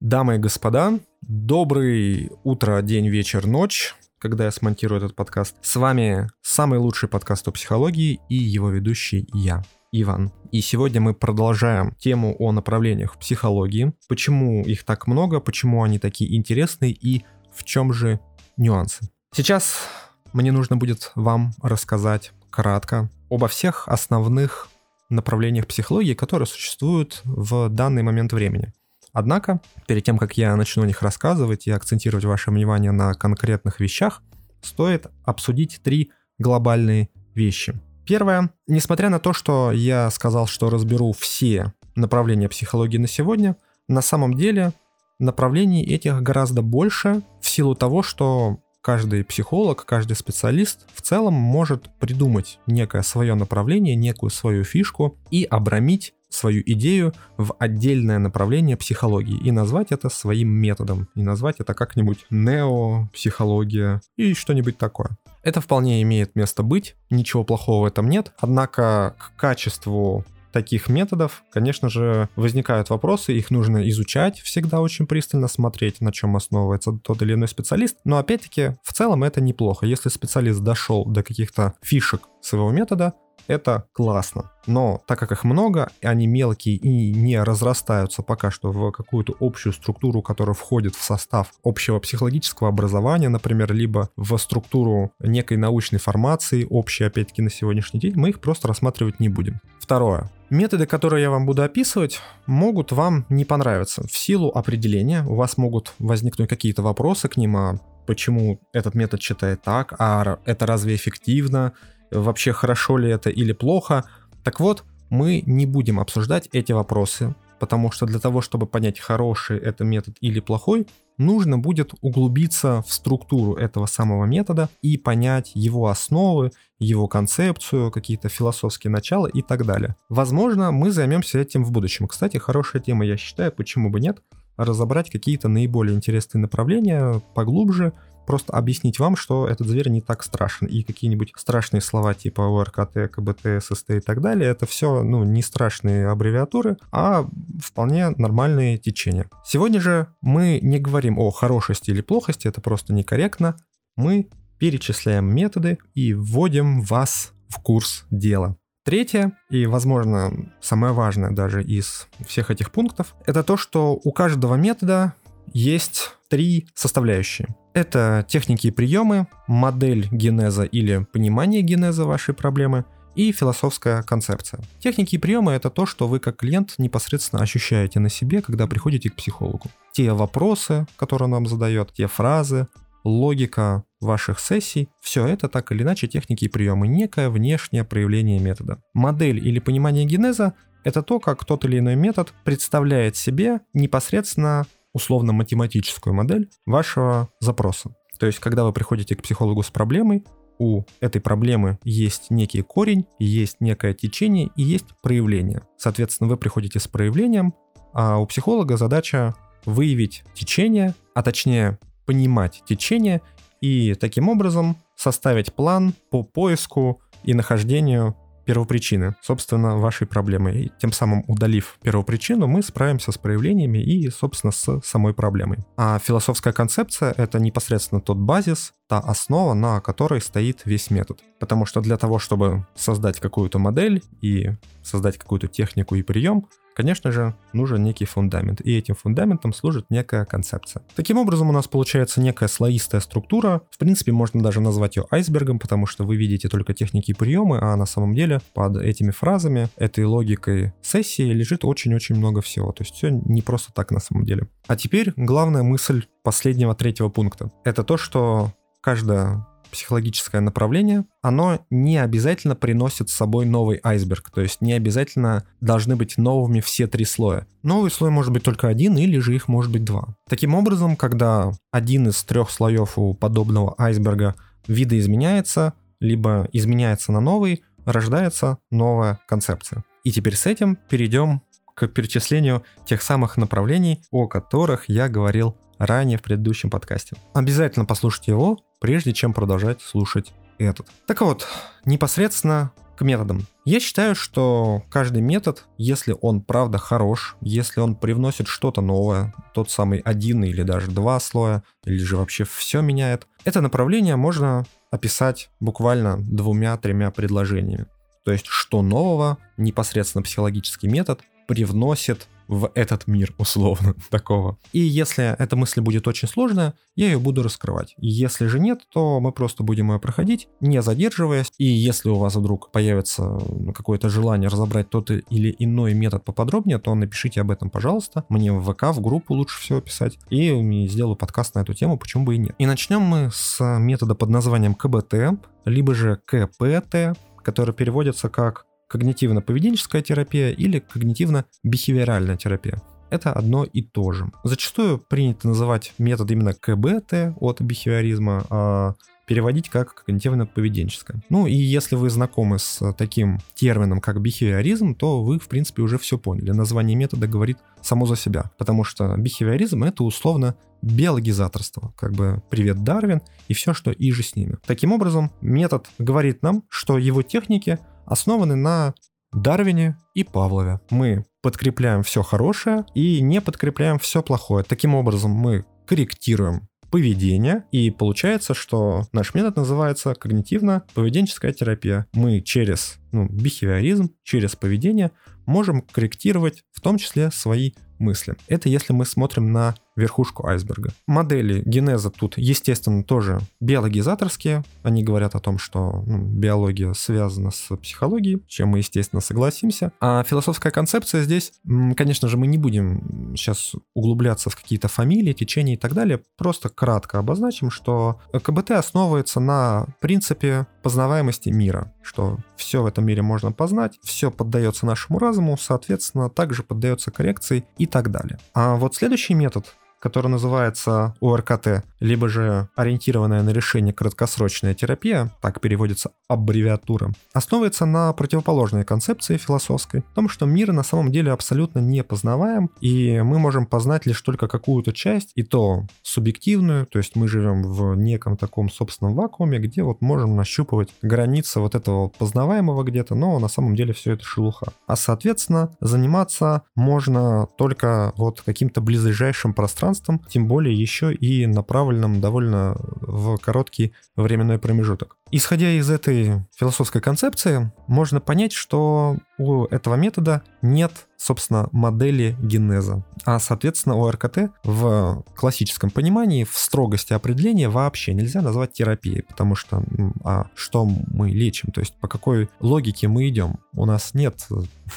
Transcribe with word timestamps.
Дамы 0.00 0.36
и 0.36 0.38
господа, 0.38 0.98
добрый 1.20 2.30
утро, 2.42 2.80
день, 2.80 3.08
вечер, 3.08 3.46
ночь, 3.46 3.94
когда 4.18 4.46
я 4.46 4.50
смонтирую 4.50 4.96
этот 4.96 5.14
подкаст. 5.14 5.56
С 5.60 5.76
вами 5.76 6.30
самый 6.40 6.78
лучший 6.78 7.06
подкаст 7.06 7.46
о 7.48 7.52
психологии 7.52 8.18
и 8.30 8.34
его 8.34 8.70
ведущий 8.70 9.28
я, 9.34 9.62
Иван. 9.92 10.32
И 10.52 10.62
сегодня 10.62 11.02
мы 11.02 11.12
продолжаем 11.12 11.94
тему 11.98 12.34
о 12.38 12.50
направлениях 12.50 13.12
в 13.12 13.18
психологии, 13.18 13.92
почему 14.08 14.64
их 14.64 14.84
так 14.84 15.06
много, 15.06 15.38
почему 15.38 15.82
они 15.82 15.98
такие 15.98 16.34
интересные 16.34 16.92
и 16.92 17.26
в 17.52 17.64
чем 17.64 17.92
же 17.92 18.20
нюансы. 18.56 19.06
Сейчас 19.34 19.86
мне 20.32 20.50
нужно 20.50 20.78
будет 20.78 21.12
вам 21.14 21.52
рассказать 21.60 22.32
кратко 22.48 23.10
обо 23.28 23.48
всех 23.48 23.86
основных 23.86 24.68
направлениях 25.10 25.66
психологии, 25.66 26.14
которые 26.14 26.46
существуют 26.46 27.20
в 27.24 27.68
данный 27.68 28.02
момент 28.02 28.32
времени. 28.32 28.72
Однако, 29.12 29.60
перед 29.86 30.04
тем, 30.04 30.18
как 30.18 30.36
я 30.36 30.54
начну 30.56 30.82
о 30.82 30.86
них 30.86 31.02
рассказывать 31.02 31.66
и 31.66 31.70
акцентировать 31.70 32.24
ваше 32.24 32.50
внимание 32.50 32.92
на 32.92 33.14
конкретных 33.14 33.80
вещах, 33.80 34.22
стоит 34.62 35.06
обсудить 35.24 35.80
три 35.82 36.10
глобальные 36.38 37.08
вещи. 37.34 37.80
Первое. 38.06 38.50
Несмотря 38.66 39.08
на 39.08 39.18
то, 39.20 39.32
что 39.32 39.72
я 39.72 40.10
сказал, 40.10 40.46
что 40.46 40.70
разберу 40.70 41.12
все 41.12 41.72
направления 41.94 42.48
психологии 42.48 42.98
на 42.98 43.06
сегодня, 43.06 43.56
на 43.88 44.02
самом 44.02 44.34
деле 44.34 44.72
направлений 45.18 45.84
этих 45.84 46.22
гораздо 46.22 46.62
больше 46.62 47.22
в 47.40 47.48
силу 47.48 47.74
того, 47.74 48.02
что 48.02 48.58
каждый 48.82 49.24
психолог, 49.24 49.84
каждый 49.84 50.14
специалист 50.14 50.86
в 50.94 51.02
целом 51.02 51.34
может 51.34 51.88
придумать 51.98 52.58
некое 52.66 53.02
свое 53.02 53.34
направление, 53.34 53.96
некую 53.96 54.30
свою 54.30 54.64
фишку 54.64 55.18
и 55.30 55.44
обрамить 55.44 56.14
свою 56.28 56.62
идею 56.64 57.12
в 57.36 57.54
отдельное 57.58 58.18
направление 58.18 58.76
психологии 58.76 59.36
и 59.36 59.50
назвать 59.50 59.90
это 59.90 60.08
своим 60.08 60.48
методом, 60.48 61.08
и 61.14 61.22
назвать 61.22 61.56
это 61.58 61.74
как-нибудь 61.74 62.26
неопсихология 62.30 64.00
и 64.16 64.34
что-нибудь 64.34 64.78
такое. 64.78 65.18
Это 65.42 65.60
вполне 65.60 66.02
имеет 66.02 66.36
место 66.36 66.62
быть, 66.62 66.96
ничего 67.10 67.44
плохого 67.44 67.82
в 67.82 67.86
этом 67.86 68.08
нет, 68.08 68.32
однако 68.38 69.16
к 69.18 69.40
качеству 69.40 70.24
таких 70.52 70.88
методов, 70.88 71.42
конечно 71.50 71.88
же, 71.88 72.28
возникают 72.36 72.90
вопросы, 72.90 73.32
их 73.32 73.50
нужно 73.50 73.88
изучать 73.88 74.40
всегда 74.40 74.80
очень 74.80 75.06
пристально, 75.06 75.48
смотреть, 75.48 76.00
на 76.00 76.12
чем 76.12 76.36
основывается 76.36 76.92
тот 76.92 77.22
или 77.22 77.34
иной 77.34 77.48
специалист. 77.48 77.96
Но 78.04 78.18
опять-таки, 78.18 78.76
в 78.82 78.92
целом 78.92 79.24
это 79.24 79.40
неплохо. 79.40 79.86
Если 79.86 80.08
специалист 80.08 80.60
дошел 80.60 81.04
до 81.04 81.22
каких-то 81.22 81.74
фишек 81.82 82.22
своего 82.40 82.70
метода, 82.70 83.14
это 83.46 83.86
классно. 83.92 84.52
Но 84.66 85.02
так 85.06 85.18
как 85.18 85.32
их 85.32 85.44
много, 85.44 85.90
и 86.00 86.06
они 86.06 86.26
мелкие 86.26 86.76
и 86.76 87.12
не 87.12 87.42
разрастаются 87.42 88.22
пока 88.22 88.50
что 88.50 88.70
в 88.70 88.92
какую-то 88.92 89.34
общую 89.40 89.72
структуру, 89.72 90.22
которая 90.22 90.54
входит 90.54 90.94
в 90.94 91.02
состав 91.02 91.52
общего 91.64 91.98
психологического 91.98 92.68
образования, 92.68 93.28
например, 93.28 93.72
либо 93.72 94.10
в 94.16 94.36
структуру 94.36 95.12
некой 95.18 95.56
научной 95.56 95.98
формации, 95.98 96.66
общей, 96.68 97.04
опять-таки, 97.04 97.42
на 97.42 97.50
сегодняшний 97.50 97.98
день, 97.98 98.12
мы 98.14 98.28
их 98.28 98.40
просто 98.40 98.68
рассматривать 98.68 99.18
не 99.18 99.28
будем. 99.28 99.60
Второе. 99.80 100.30
Методы, 100.50 100.86
которые 100.86 101.22
я 101.22 101.30
вам 101.30 101.46
буду 101.46 101.62
описывать, 101.62 102.20
могут 102.46 102.92
вам 102.92 103.24
не 103.28 103.44
понравиться. 103.44 104.06
В 104.06 104.16
силу 104.16 104.50
определения 104.50 105.24
у 105.24 105.34
вас 105.34 105.56
могут 105.56 105.94
возникнуть 105.98 106.48
какие-то 106.48 106.82
вопросы 106.82 107.28
к 107.28 107.36
ним, 107.36 107.56
а 107.56 107.80
почему 108.06 108.60
этот 108.72 108.94
метод 108.94 109.22
считает 109.22 109.62
так, 109.62 109.94
а 109.98 110.38
это 110.44 110.66
разве 110.66 110.94
эффективно, 110.94 111.72
вообще 112.10 112.52
хорошо 112.52 112.96
ли 112.98 113.10
это 113.10 113.30
или 113.30 113.52
плохо. 113.52 114.04
Так 114.44 114.60
вот, 114.60 114.84
мы 115.10 115.42
не 115.46 115.66
будем 115.66 115.98
обсуждать 116.00 116.48
эти 116.52 116.72
вопросы, 116.72 117.34
потому 117.58 117.90
что 117.90 118.06
для 118.06 118.18
того, 118.18 118.40
чтобы 118.40 118.66
понять, 118.66 118.98
хороший 118.98 119.58
это 119.58 119.84
метод 119.84 120.16
или 120.20 120.40
плохой, 120.40 120.86
нужно 121.18 121.58
будет 121.58 121.92
углубиться 122.00 122.82
в 122.86 122.92
структуру 122.92 123.54
этого 123.54 123.86
самого 123.86 124.24
метода 124.24 124.70
и 124.82 124.96
понять 124.96 125.52
его 125.54 125.88
основы, 125.88 126.52
его 126.78 127.08
концепцию, 127.08 127.90
какие-то 127.90 128.28
философские 128.28 128.90
начала 128.90 129.26
и 129.26 129.42
так 129.42 129.66
далее. 129.66 129.96
Возможно, 130.08 130.70
мы 130.72 130.90
займемся 130.90 131.38
этим 131.38 131.64
в 131.64 131.72
будущем. 131.72 132.08
Кстати, 132.08 132.38
хорошая 132.38 132.80
тема, 132.80 133.04
я 133.04 133.16
считаю, 133.16 133.52
почему 133.52 133.90
бы 133.90 134.00
нет, 134.00 134.22
разобрать 134.56 135.10
какие-то 135.10 135.48
наиболее 135.48 135.96
интересные 135.96 136.40
направления 136.40 137.20
поглубже, 137.34 137.92
просто 138.30 138.52
объяснить 138.52 139.00
вам, 139.00 139.16
что 139.16 139.48
этот 139.48 139.66
зверь 139.66 139.88
не 139.88 140.00
так 140.00 140.22
страшен. 140.22 140.68
И 140.68 140.84
какие-нибудь 140.84 141.32
страшные 141.36 141.80
слова 141.80 142.14
типа 142.14 142.42
ОРКТ, 142.42 143.10
КБТ, 143.10 143.60
ССТ 143.60 143.90
и 143.90 144.00
так 144.00 144.20
далее, 144.20 144.48
это 144.48 144.66
все, 144.66 145.02
ну, 145.02 145.24
не 145.24 145.42
страшные 145.42 146.06
аббревиатуры, 146.06 146.76
а 146.92 147.26
вполне 147.60 148.10
нормальные 148.10 148.78
течения. 148.78 149.28
Сегодня 149.44 149.80
же 149.80 150.06
мы 150.20 150.60
не 150.62 150.78
говорим 150.78 151.18
о 151.18 151.32
хорошести 151.32 151.90
или 151.90 152.02
плохости, 152.02 152.46
это 152.46 152.60
просто 152.60 152.92
некорректно. 152.92 153.56
Мы 153.96 154.28
перечисляем 154.60 155.24
методы 155.34 155.78
и 155.94 156.14
вводим 156.14 156.82
вас 156.82 157.32
в 157.48 157.60
курс 157.60 158.04
дела. 158.12 158.56
Третье, 158.84 159.32
и, 159.50 159.66
возможно, 159.66 160.52
самое 160.60 160.92
важное 160.92 161.32
даже 161.32 161.64
из 161.64 162.06
всех 162.24 162.52
этих 162.52 162.70
пунктов, 162.70 163.16
это 163.26 163.42
то, 163.42 163.56
что 163.56 163.94
у 164.04 164.12
каждого 164.12 164.54
метода 164.54 165.14
есть 165.52 166.12
три 166.28 166.68
составляющие. 166.74 167.48
Это 167.72 168.24
техники 168.28 168.66
и 168.66 168.70
приемы, 168.70 169.28
модель 169.46 170.08
генеза 170.10 170.64
или 170.64 171.06
понимание 171.12 171.62
генеза 171.62 172.04
вашей 172.04 172.34
проблемы 172.34 172.84
и 173.14 173.30
философская 173.32 174.02
концепция. 174.02 174.60
Техники 174.80 175.14
и 175.14 175.18
приемы 175.18 175.52
это 175.52 175.70
то, 175.70 175.86
что 175.86 176.08
вы 176.08 176.18
как 176.18 176.36
клиент 176.36 176.74
непосредственно 176.78 177.42
ощущаете 177.42 178.00
на 178.00 178.08
себе, 178.08 178.42
когда 178.42 178.66
приходите 178.66 179.10
к 179.10 179.14
психологу. 179.14 179.70
Те 179.92 180.12
вопросы, 180.12 180.86
которые 180.96 181.26
он 181.26 181.32
вам 181.32 181.46
задает, 181.46 181.92
те 181.92 182.08
фразы, 182.08 182.66
логика 183.04 183.84
ваших 184.00 184.40
сессий, 184.40 184.88
все 185.00 185.26
это 185.26 185.48
так 185.48 185.70
или 185.72 185.82
иначе 185.82 186.08
техники 186.08 186.44
и 186.44 186.48
приемы, 186.48 186.88
некое 186.88 187.30
внешнее 187.30 187.84
проявление 187.84 188.40
метода. 188.40 188.82
Модель 188.94 189.38
или 189.46 189.58
понимание 189.58 190.04
генеза 190.04 190.54
это 190.82 191.02
то, 191.02 191.20
как 191.20 191.44
тот 191.44 191.64
или 191.64 191.78
иной 191.78 191.94
метод 191.94 192.32
представляет 192.44 193.16
себе 193.16 193.60
непосредственно 193.74 194.66
условно-математическую 194.92 196.14
модель 196.14 196.50
вашего 196.66 197.28
запроса. 197.40 197.94
То 198.18 198.26
есть, 198.26 198.38
когда 198.38 198.64
вы 198.64 198.72
приходите 198.72 199.16
к 199.16 199.22
психологу 199.22 199.62
с 199.62 199.70
проблемой, 199.70 200.24
у 200.58 200.84
этой 201.00 201.22
проблемы 201.22 201.78
есть 201.84 202.30
некий 202.30 202.60
корень, 202.60 203.06
есть 203.18 203.56
некое 203.60 203.94
течение 203.94 204.50
и 204.56 204.62
есть 204.62 204.88
проявление. 205.02 205.62
Соответственно, 205.78 206.28
вы 206.28 206.36
приходите 206.36 206.78
с 206.78 206.86
проявлением, 206.86 207.54
а 207.94 208.18
у 208.18 208.26
психолога 208.26 208.76
задача 208.76 209.34
выявить 209.64 210.22
течение, 210.34 210.94
а 211.14 211.22
точнее 211.22 211.78
понимать 212.04 212.62
течение 212.66 213.22
и 213.62 213.94
таким 213.94 214.28
образом 214.28 214.76
составить 214.96 215.54
план 215.54 215.94
по 216.10 216.22
поиску 216.22 217.00
и 217.22 217.32
нахождению 217.32 218.16
первопричины, 218.50 219.14
собственно, 219.22 219.76
вашей 219.76 220.08
проблемы. 220.08 220.52
И 220.52 220.72
тем 220.80 220.90
самым, 220.90 221.22
удалив 221.28 221.78
первопричину, 221.84 222.48
мы 222.48 222.62
справимся 222.64 223.12
с 223.12 223.16
проявлениями 223.16 223.78
и, 223.78 224.10
собственно, 224.10 224.50
с 224.50 224.80
самой 224.84 225.14
проблемой. 225.14 225.58
А 225.76 226.00
философская 226.00 226.52
концепция— 226.52 227.14
это 227.16 227.38
непосредственно 227.38 228.00
тот 228.00 228.16
базис, 228.16 228.72
та 228.90 228.98
основа, 228.98 229.54
на 229.54 229.80
которой 229.80 230.20
стоит 230.20 230.62
весь 230.64 230.90
метод. 230.90 231.20
Потому 231.38 231.64
что 231.64 231.80
для 231.80 231.96
того, 231.96 232.18
чтобы 232.18 232.66
создать 232.74 233.20
какую-то 233.20 233.60
модель 233.60 234.02
и 234.20 234.50
создать 234.82 235.16
какую-то 235.16 235.46
технику 235.46 235.94
и 235.94 236.02
прием, 236.02 236.48
конечно 236.74 237.12
же, 237.12 237.36
нужен 237.52 237.84
некий 237.84 238.04
фундамент, 238.04 238.60
и 238.60 238.76
этим 238.76 238.96
фундаментом 238.96 239.52
служит 239.52 239.86
некая 239.90 240.24
концепция. 240.24 240.82
Таким 240.96 241.18
образом, 241.18 241.48
у 241.48 241.52
нас 241.52 241.68
получается 241.68 242.20
некая 242.20 242.48
слоистая 242.48 243.00
структура. 243.00 243.62
В 243.70 243.78
принципе, 243.78 244.10
можно 244.10 244.42
даже 244.42 244.60
назвать 244.60 244.96
ее 244.96 245.04
айсбергом, 245.12 245.60
потому 245.60 245.86
что 245.86 246.04
вы 246.04 246.16
видите 246.16 246.48
только 246.48 246.74
техники 246.74 247.12
и 247.12 247.14
приемы, 247.14 247.58
а 247.60 247.76
на 247.76 247.86
самом 247.86 248.12
деле 248.12 248.40
под 248.54 248.76
этими 248.78 249.12
фразами, 249.12 249.68
этой 249.76 250.04
логикой 250.04 250.72
сессии 250.82 251.32
лежит 251.32 251.64
очень-очень 251.64 252.16
много 252.16 252.40
всего. 252.40 252.72
То 252.72 252.82
есть 252.82 252.96
все 252.96 253.10
не 253.10 253.42
просто 253.42 253.72
так 253.72 253.92
на 253.92 254.00
самом 254.00 254.24
деле. 254.24 254.48
А 254.66 254.74
теперь 254.74 255.12
главная 255.16 255.62
мысль 255.62 256.06
последнего 256.24 256.74
третьего 256.74 257.08
пункта. 257.08 257.52
Это 257.64 257.84
то, 257.84 257.96
что 257.96 258.52
каждая 258.80 259.46
психологическое 259.70 260.40
направление, 260.40 261.04
оно 261.22 261.64
не 261.70 261.98
обязательно 261.98 262.56
приносит 262.56 263.08
с 263.08 263.14
собой 263.14 263.46
новый 263.46 263.80
айсберг, 263.82 264.30
то 264.30 264.40
есть 264.40 264.60
не 264.60 264.72
обязательно 264.72 265.44
должны 265.60 265.96
быть 265.96 266.18
новыми 266.18 266.60
все 266.60 266.86
три 266.86 267.04
слоя. 267.04 267.46
Новый 267.62 267.90
слой 267.90 268.10
может 268.10 268.32
быть 268.32 268.42
только 268.42 268.68
один 268.68 268.96
или 268.96 269.18
же 269.18 269.34
их 269.34 269.48
может 269.48 269.70
быть 269.70 269.84
два. 269.84 270.16
Таким 270.28 270.54
образом, 270.54 270.96
когда 270.96 271.52
один 271.70 272.08
из 272.08 272.22
трех 272.24 272.50
слоев 272.50 272.98
у 272.98 273.14
подобного 273.14 273.74
айсберга 273.78 274.34
видоизменяется, 274.66 275.74
либо 276.00 276.48
изменяется 276.52 277.12
на 277.12 277.20
новый, 277.20 277.62
рождается 277.84 278.58
новая 278.70 279.20
концепция. 279.28 279.84
И 280.04 280.10
теперь 280.10 280.34
с 280.34 280.46
этим 280.46 280.76
перейдем 280.88 281.42
к 281.74 281.86
перечислению 281.88 282.62
тех 282.84 283.02
самых 283.02 283.36
направлений, 283.36 284.02
о 284.10 284.26
которых 284.26 284.88
я 284.88 285.08
говорил 285.08 285.56
ранее 285.78 286.18
в 286.18 286.22
предыдущем 286.22 286.68
подкасте. 286.70 287.16
Обязательно 287.32 287.86
послушайте 287.86 288.32
его, 288.32 288.58
прежде 288.80 289.12
чем 289.12 289.32
продолжать 289.32 289.80
слушать 289.82 290.32
этот. 290.58 290.88
Так 291.06 291.20
вот, 291.20 291.46
непосредственно 291.84 292.72
к 292.96 293.02
методам. 293.02 293.46
Я 293.64 293.80
считаю, 293.80 294.14
что 294.14 294.82
каждый 294.90 295.22
метод, 295.22 295.64
если 295.78 296.14
он 296.20 296.42
правда 296.42 296.76
хорош, 296.76 297.36
если 297.40 297.80
он 297.80 297.94
привносит 297.94 298.46
что-то 298.46 298.82
новое, 298.82 299.32
тот 299.54 299.70
самый 299.70 300.00
один 300.00 300.44
или 300.44 300.62
даже 300.62 300.90
два 300.90 301.18
слоя, 301.18 301.62
или 301.86 301.96
же 301.96 302.18
вообще 302.18 302.44
все 302.44 302.82
меняет, 302.82 303.26
это 303.44 303.62
направление 303.62 304.16
можно 304.16 304.66
описать 304.90 305.48
буквально 305.60 306.18
двумя-тремя 306.18 307.10
предложениями. 307.10 307.86
То 308.24 308.32
есть, 308.32 308.46
что 308.46 308.82
нового 308.82 309.38
непосредственно 309.56 310.22
психологический 310.22 310.88
метод 310.88 311.22
привносит 311.48 312.28
в 312.50 312.72
этот 312.74 313.06
мир, 313.06 313.32
условно, 313.38 313.94
такого. 314.10 314.58
И 314.72 314.80
если 314.80 315.36
эта 315.38 315.56
мысль 315.56 315.80
будет 315.80 316.06
очень 316.08 316.28
сложная, 316.28 316.74
я 316.96 317.06
ее 317.06 317.18
буду 317.18 317.42
раскрывать. 317.42 317.94
Если 317.98 318.46
же 318.46 318.58
нет, 318.58 318.80
то 318.92 319.20
мы 319.20 319.32
просто 319.32 319.62
будем 319.62 319.92
ее 319.92 320.00
проходить, 320.00 320.48
не 320.60 320.82
задерживаясь. 320.82 321.52
И 321.58 321.64
если 321.64 322.10
у 322.10 322.16
вас 322.16 322.34
вдруг 322.34 322.72
появится 322.72 323.38
какое-то 323.74 324.08
желание 324.08 324.48
разобрать 324.48 324.90
тот 324.90 325.10
или 325.10 325.54
иной 325.58 325.94
метод 325.94 326.24
поподробнее, 326.24 326.78
то 326.78 326.94
напишите 326.94 327.40
об 327.40 327.52
этом, 327.52 327.70
пожалуйста. 327.70 328.24
Мне 328.28 328.52
в 328.52 328.72
ВК, 328.72 328.84
в 328.88 329.00
группу 329.00 329.34
лучше 329.34 329.60
всего 329.60 329.80
писать. 329.80 330.18
И 330.28 330.50
сделаю 330.88 331.16
подкаст 331.16 331.54
на 331.54 331.60
эту 331.60 331.72
тему, 331.74 331.98
почему 331.98 332.24
бы 332.24 332.34
и 332.34 332.38
нет. 332.38 332.54
И 332.58 332.66
начнем 332.66 333.00
мы 333.00 333.30
с 333.32 333.62
метода 333.78 334.16
под 334.16 334.28
названием 334.30 334.74
КБТ, 334.74 335.40
либо 335.64 335.94
же 335.94 336.20
КПТ, 336.26 337.16
который 337.42 337.74
переводится 337.74 338.28
как 338.28 338.66
когнитивно-поведенческая 338.92 340.02
терапия 340.02 340.50
или 340.50 340.82
когнитивно-бихевиоральная 340.94 342.36
терапия. 342.36 342.82
Это 343.10 343.32
одно 343.32 343.64
и 343.64 343.82
то 343.82 344.12
же. 344.12 344.30
Зачастую 344.44 344.98
принято 344.98 345.48
называть 345.48 345.94
метод 345.98 346.30
именно 346.30 346.54
КБТ 346.54 347.34
от 347.36 347.60
бихевиоризма, 347.60 348.44
а 348.50 348.94
переводить 349.26 349.68
как 349.68 350.04
когнитивно-поведенческое. 350.06 351.20
Ну 351.28 351.46
и 351.46 351.54
если 351.54 351.94
вы 351.94 352.10
знакомы 352.10 352.58
с 352.58 352.92
таким 352.94 353.38
термином, 353.54 354.00
как 354.00 354.20
бихевиоризм, 354.20 354.94
то 354.94 355.22
вы, 355.22 355.38
в 355.38 355.48
принципе, 355.48 355.82
уже 355.82 355.98
все 355.98 356.18
поняли. 356.18 356.50
Название 356.50 356.96
метода 356.96 357.28
говорит 357.28 357.58
само 357.80 358.06
за 358.06 358.16
себя, 358.16 358.50
потому 358.58 358.84
что 358.84 359.16
бихевиоризм— 359.16 359.84
это 359.84 360.02
условно 360.04 360.56
биологизаторство, 360.82 361.92
как 361.96 362.12
бы 362.12 362.42
привет 362.48 362.82
Дарвин 362.82 363.22
и 363.48 363.54
все, 363.54 363.74
что 363.74 363.90
и 363.90 364.10
же 364.12 364.22
с 364.22 364.34
ними. 364.34 364.56
Таким 364.66 364.92
образом, 364.92 365.30
метод 365.40 365.88
говорит 365.98 366.42
нам, 366.42 366.64
что 366.68 366.98
его 366.98 367.22
техники 367.22 367.78
основаны 368.10 368.56
на 368.56 368.92
Дарвине 369.32 369.96
и 370.14 370.24
Павлове. 370.24 370.80
Мы 370.90 371.24
подкрепляем 371.42 372.02
все 372.02 372.22
хорошее 372.22 372.84
и 372.94 373.22
не 373.22 373.40
подкрепляем 373.40 373.98
все 373.98 374.22
плохое. 374.22 374.64
Таким 374.64 374.94
образом, 374.94 375.30
мы 375.30 375.64
корректируем 375.86 376.68
поведение, 376.90 377.64
и 377.70 377.90
получается, 377.90 378.52
что 378.52 379.04
наш 379.12 379.32
метод 379.34 379.56
называется 379.56 380.12
когнитивно-поведенческая 380.20 381.52
терапия. 381.52 382.06
Мы 382.12 382.40
через 382.40 382.98
ну, 383.12 383.28
бихевиоризм, 383.28 384.10
через 384.24 384.56
поведение 384.56 385.12
можем 385.50 385.82
корректировать 385.82 386.64
в 386.72 386.80
том 386.80 386.96
числе 386.96 387.30
свои 387.30 387.72
мысли. 387.98 388.34
Это 388.48 388.68
если 388.68 388.92
мы 388.92 389.04
смотрим 389.04 389.52
на 389.52 389.74
верхушку 389.96 390.46
айсберга. 390.46 390.90
Модели 391.06 391.62
генеза 391.64 392.10
тут, 392.10 392.38
естественно, 392.38 393.04
тоже 393.04 393.40
биологизаторские. 393.60 394.64
Они 394.82 395.04
говорят 395.04 395.34
о 395.34 395.40
том, 395.40 395.58
что 395.58 396.02
ну, 396.06 396.18
биология 396.18 396.92
связана 396.94 397.50
с 397.50 397.76
психологией, 397.76 398.42
чем 398.48 398.70
мы, 398.70 398.78
естественно, 398.78 399.20
согласимся. 399.20 399.92
А 400.00 400.24
философская 400.24 400.72
концепция 400.72 401.22
здесь, 401.22 401.52
конечно 401.96 402.28
же, 402.28 402.36
мы 402.36 402.46
не 402.46 402.58
будем 402.58 403.34
сейчас 403.36 403.74
углубляться 403.94 404.50
в 404.50 404.56
какие-то 404.56 404.88
фамилии, 404.88 405.32
течения 405.32 405.74
и 405.74 405.78
так 405.78 405.92
далее. 405.92 406.20
Просто 406.36 406.68
кратко 406.68 407.18
обозначим, 407.18 407.70
что 407.70 408.20
КБТ 408.32 408.72
основывается 408.72 409.40
на 409.40 409.86
принципе 410.00 410.66
познаваемости 410.82 411.50
мира, 411.50 411.92
что 412.02 412.38
все 412.56 412.82
в 412.82 412.86
этом 412.86 413.04
мире 413.04 413.22
можно 413.22 413.52
познать, 413.52 413.98
все 414.02 414.30
поддается 414.30 414.86
нашему 414.86 415.18
разуму, 415.18 415.39
соответственно, 415.56 416.30
также 416.30 416.62
поддается 416.62 417.10
коррекции 417.10 417.64
и 417.78 417.86
так 417.86 418.10
далее. 418.10 418.38
А 418.54 418.76
вот 418.76 418.94
следующий 418.94 419.34
метод, 419.34 419.74
который 420.00 420.28
называется 420.28 421.14
ОРКТ, 421.20 421.84
либо 422.00 422.28
же 422.28 422.68
ориентированная 422.74 423.42
на 423.42 423.50
решение 423.50 423.92
краткосрочная 423.92 424.74
терапия, 424.74 425.30
так 425.40 425.60
переводится 425.60 426.10
аббревиатура, 426.28 427.12
основывается 427.32 427.86
на 427.86 428.12
противоположной 428.12 428.84
концепции 428.84 429.36
философской, 429.36 430.00
в 430.00 430.14
том, 430.14 430.28
что 430.28 430.46
мир 430.46 430.72
на 430.72 430.82
самом 430.82 431.12
деле 431.12 431.30
абсолютно 431.32 431.80
не 431.80 432.02
познаваем, 432.02 432.70
и 432.80 433.20
мы 433.20 433.38
можем 433.38 433.66
познать 433.66 434.06
лишь 434.06 434.20
только 434.22 434.48
какую-то 434.48 434.92
часть, 434.92 435.32
и 435.34 435.42
то 435.42 435.84
субъективную, 436.02 436.86
то 436.86 436.98
есть 436.98 437.14
мы 437.16 437.28
живем 437.28 437.62
в 437.62 437.94
неком 437.94 438.36
таком 438.36 438.70
собственном 438.70 439.14
вакууме, 439.14 439.58
где 439.58 439.82
вот 439.82 440.00
можем 440.00 440.34
нащупывать 440.34 440.88
границы 441.02 441.60
вот 441.60 441.74
этого 441.74 442.08
познаваемого 442.08 442.82
где-то, 442.82 443.14
но 443.14 443.38
на 443.38 443.48
самом 443.48 443.76
деле 443.76 443.92
все 443.92 444.12
это 444.12 444.24
шелуха. 444.24 444.72
А 444.86 444.96
соответственно, 444.96 445.76
заниматься 445.80 446.62
можно 446.74 447.46
только 447.58 448.12
вот 448.16 448.40
каким-то 448.40 448.80
близлежащим 448.80 449.52
пространством, 449.52 449.89
пространством, 449.90 450.20
тем 450.28 450.46
более 450.46 450.74
еще 450.74 451.12
и 451.12 451.46
направленным 451.46 452.20
довольно 452.20 452.76
в 453.00 453.36
короткий 453.38 453.92
временной 454.16 454.58
промежуток. 454.58 455.16
Исходя 455.32 455.70
из 455.70 455.88
этой 455.90 456.44
философской 456.56 457.00
концепции, 457.00 457.72
можно 457.86 458.20
понять, 458.20 458.52
что 458.52 459.16
у 459.38 459.64
этого 459.66 459.94
метода 459.94 460.42
нет, 460.60 460.92
собственно, 461.16 461.68
модели 461.72 462.36
генеза. 462.42 463.04
А, 463.24 463.38
соответственно, 463.38 463.96
у 463.96 464.10
РКТ 464.10 464.50
в 464.64 465.24
классическом 465.36 465.90
понимании, 465.90 466.44
в 466.44 466.58
строгости 466.58 467.12
определения 467.12 467.68
вообще 467.68 468.12
нельзя 468.12 468.42
назвать 468.42 468.72
терапией, 468.72 469.22
потому 469.22 469.54
что, 469.54 469.82
а 470.24 470.46
что 470.54 470.84
мы 470.84 471.30
лечим, 471.30 471.70
то 471.72 471.80
есть 471.80 471.94
по 472.00 472.08
какой 472.08 472.48
логике 472.60 473.08
мы 473.08 473.28
идем? 473.28 473.60
У 473.72 473.84
нас 473.86 474.14
нет 474.14 474.46